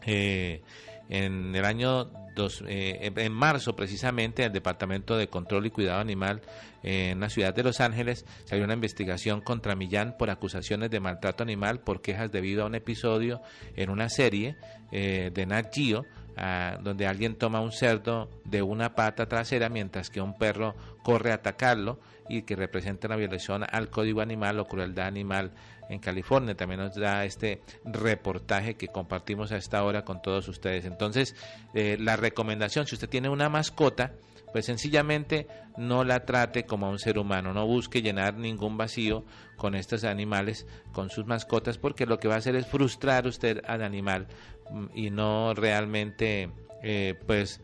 [0.07, 0.63] Eh,
[1.09, 6.41] en el año dos, eh, en marzo precisamente el Departamento de Control y Cuidado Animal
[6.83, 11.01] eh, en la ciudad de Los Ángeles salió una investigación contra Millán por acusaciones de
[11.01, 13.43] maltrato animal por quejas debido a un episodio
[13.77, 14.57] en una serie
[14.91, 16.05] de Nat Geo
[16.37, 21.31] ah, donde alguien toma un cerdo de una pata trasera mientras que un perro corre
[21.33, 21.99] a atacarlo
[22.29, 25.53] y que representa una violación al código animal o crueldad animal
[25.89, 26.55] en California.
[26.55, 30.85] También nos da este reportaje que compartimos a esta hora con todos ustedes.
[30.85, 31.35] Entonces,
[31.75, 34.13] eh, la recomendación, si usted tiene una mascota,
[34.53, 35.47] pues sencillamente
[35.77, 39.25] no la trate como a un ser humano, no busque llenar ningún vacío
[39.57, 43.63] con estos animales, con sus mascotas, porque lo que va a hacer es frustrar usted
[43.67, 44.27] al animal
[44.71, 46.51] mm, y no realmente,
[46.83, 47.61] eh, pues,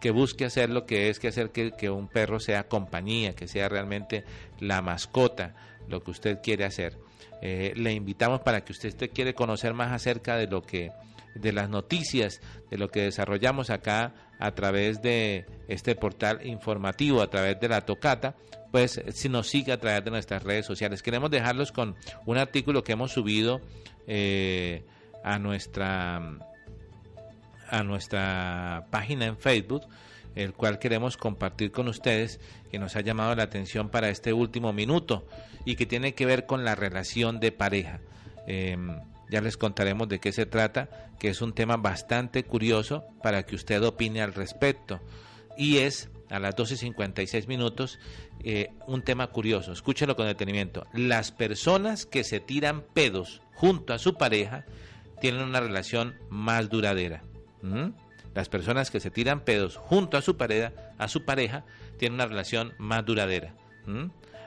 [0.00, 3.68] que busque hacer lo que es que hacer que, un perro sea compañía, que sea
[3.68, 4.24] realmente
[4.60, 5.54] la mascota,
[5.88, 6.98] lo que usted quiere hacer.
[7.42, 10.90] Eh, le invitamos para que usted, quiere conocer más acerca de lo que
[11.34, 12.40] de las noticias,
[12.70, 17.82] de lo que desarrollamos acá a través de este portal informativo, a través de la
[17.82, 18.34] tocata,
[18.72, 21.02] pues si nos sigue a través de nuestras redes sociales.
[21.02, 21.94] Queremos dejarlos con
[22.26, 23.60] un artículo que hemos subido
[24.06, 24.84] eh,
[25.22, 26.38] a nuestra
[27.70, 29.82] a nuestra página en Facebook,
[30.34, 32.40] el cual queremos compartir con ustedes,
[32.70, 35.26] que nos ha llamado la atención para este último minuto
[35.64, 38.00] y que tiene que ver con la relación de pareja.
[38.46, 39.00] Em,
[39.30, 40.88] ya les contaremos de qué se trata,
[41.18, 45.00] que es un tema bastante curioso para que usted opine al respecto.
[45.56, 47.98] Y es a las 12.56 minutos
[48.44, 49.72] eh, un tema curioso.
[49.72, 50.86] Escúchelo con detenimiento.
[50.92, 54.64] Las personas que se tiran pedos junto a su pareja
[55.20, 57.22] tienen una relación más duradera.
[58.34, 61.64] Las personas que se tiran pedos junto a su pareja, a su pareja
[61.98, 63.54] tienen una relación más duradera.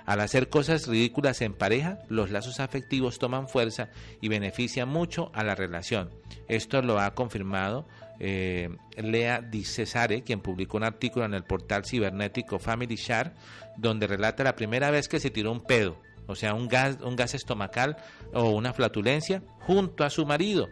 [0.05, 3.89] Al hacer cosas ridículas en pareja, los lazos afectivos toman fuerza
[4.19, 6.09] y benefician mucho a la relación.
[6.47, 7.87] Esto lo ha confirmado
[8.19, 13.31] eh, Lea Di Cesare, quien publicó un artículo en el portal cibernético Family Share,
[13.77, 15.97] donde relata la primera vez que se tiró un pedo,
[16.27, 17.97] o sea, un gas, un gas estomacal
[18.33, 20.69] o una flatulencia, junto a su marido.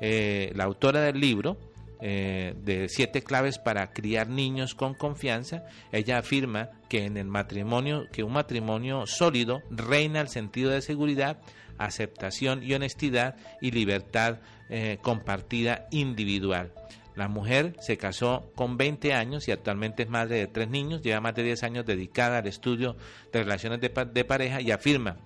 [0.00, 1.56] Eh, la autora del libro
[2.04, 8.08] eh, de siete claves para criar niños con confianza, ella afirma que en el matrimonio,
[8.10, 11.38] que un matrimonio sólido reina el sentido de seguridad,
[11.78, 16.72] aceptación y honestidad y libertad eh, compartida individual.
[17.14, 21.20] La mujer se casó con 20 años y actualmente es madre de tres niños, lleva
[21.20, 22.96] más de 10 años dedicada al estudio
[23.32, 25.18] de relaciones de, de pareja y afirma,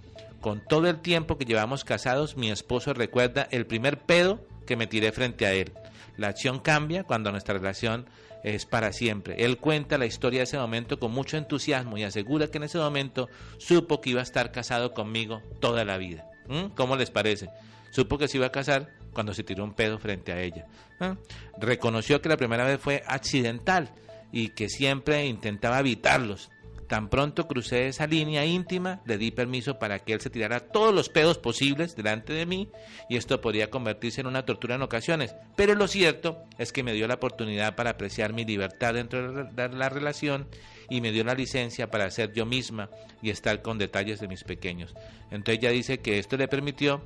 [0.43, 4.87] con todo el tiempo que llevamos casados, mi esposo recuerda el primer pedo que me
[4.87, 5.73] tiré frente a él.
[6.17, 8.07] La acción cambia cuando nuestra relación
[8.43, 9.45] es para siempre.
[9.45, 12.79] Él cuenta la historia de ese momento con mucho entusiasmo y asegura que en ese
[12.79, 16.27] momento supo que iba a estar casado conmigo toda la vida.
[16.49, 16.75] ¿Mm?
[16.77, 17.49] ¿Cómo les parece?
[17.91, 20.67] Supo que se iba a casar cuando se tiró un pedo frente a ella.
[21.01, 21.17] ¿Ah?
[21.59, 23.91] Reconoció que la primera vez fue accidental
[24.33, 26.51] y que siempre intentaba evitarlos.
[26.89, 30.95] Tan pronto crucé esa línea íntima, le di permiso para que él se tirara todos
[30.95, 32.71] los pedos posibles delante de mí
[33.09, 35.35] y esto podría convertirse en una tortura en ocasiones.
[35.57, 39.69] Pero lo cierto es que me dio la oportunidad para apreciar mi libertad dentro de
[39.69, 40.47] la relación
[40.89, 42.89] y me dio la licencia para ser yo misma
[43.21, 44.95] y estar con detalles de mis pequeños.
[45.31, 47.03] Entonces ella dice que esto le permitió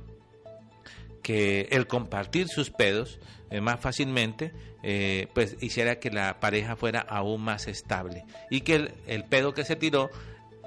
[1.21, 3.19] que el compartir sus pedos
[3.49, 4.53] eh, más fácilmente
[4.83, 9.65] eh, pues hiciera que la pareja fuera aún más estable y que el, pedo que
[9.65, 10.09] se tiró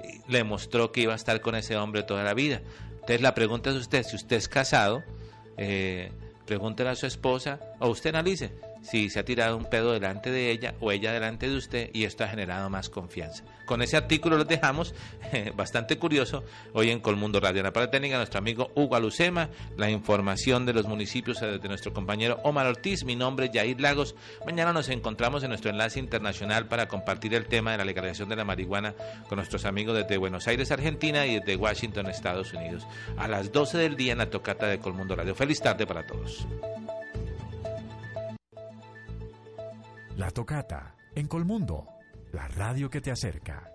[0.03, 2.61] eh, le mostró que iba a estar con ese hombre toda la vida.
[2.93, 5.03] Entonces la pregunta es usted, si usted es casado,
[6.45, 8.51] pregúntele a su esposa o usted analice
[8.81, 12.03] si se ha tirado un pedo delante de ella o ella delante de usted y
[12.03, 13.43] esto ha generado más confianza.
[13.65, 14.93] Con ese artículo lo dejamos,
[15.55, 16.43] bastante curioso,
[16.73, 17.59] hoy en Colmundo Radio.
[17.59, 21.93] En la parte técnica, nuestro amigo Hugo Alucema, la información de los municipios de nuestro
[21.93, 24.15] compañero Omar Ortiz, mi nombre es Jair Lagos.
[24.45, 28.35] Mañana nos encontramos en nuestro enlace internacional para compartir el tema de la legalización de
[28.35, 28.93] la marihuana
[29.27, 32.85] con nuestros amigos desde Buenos Aires, Argentina y desde Washington, Estados Unidos.
[33.17, 35.35] A las 12 del día en la tocata de Colmundo Radio.
[35.35, 36.45] Feliz tarde para todos.
[40.17, 41.94] La Tocata, en Colmundo,
[42.35, 43.74] la radio que te acerca.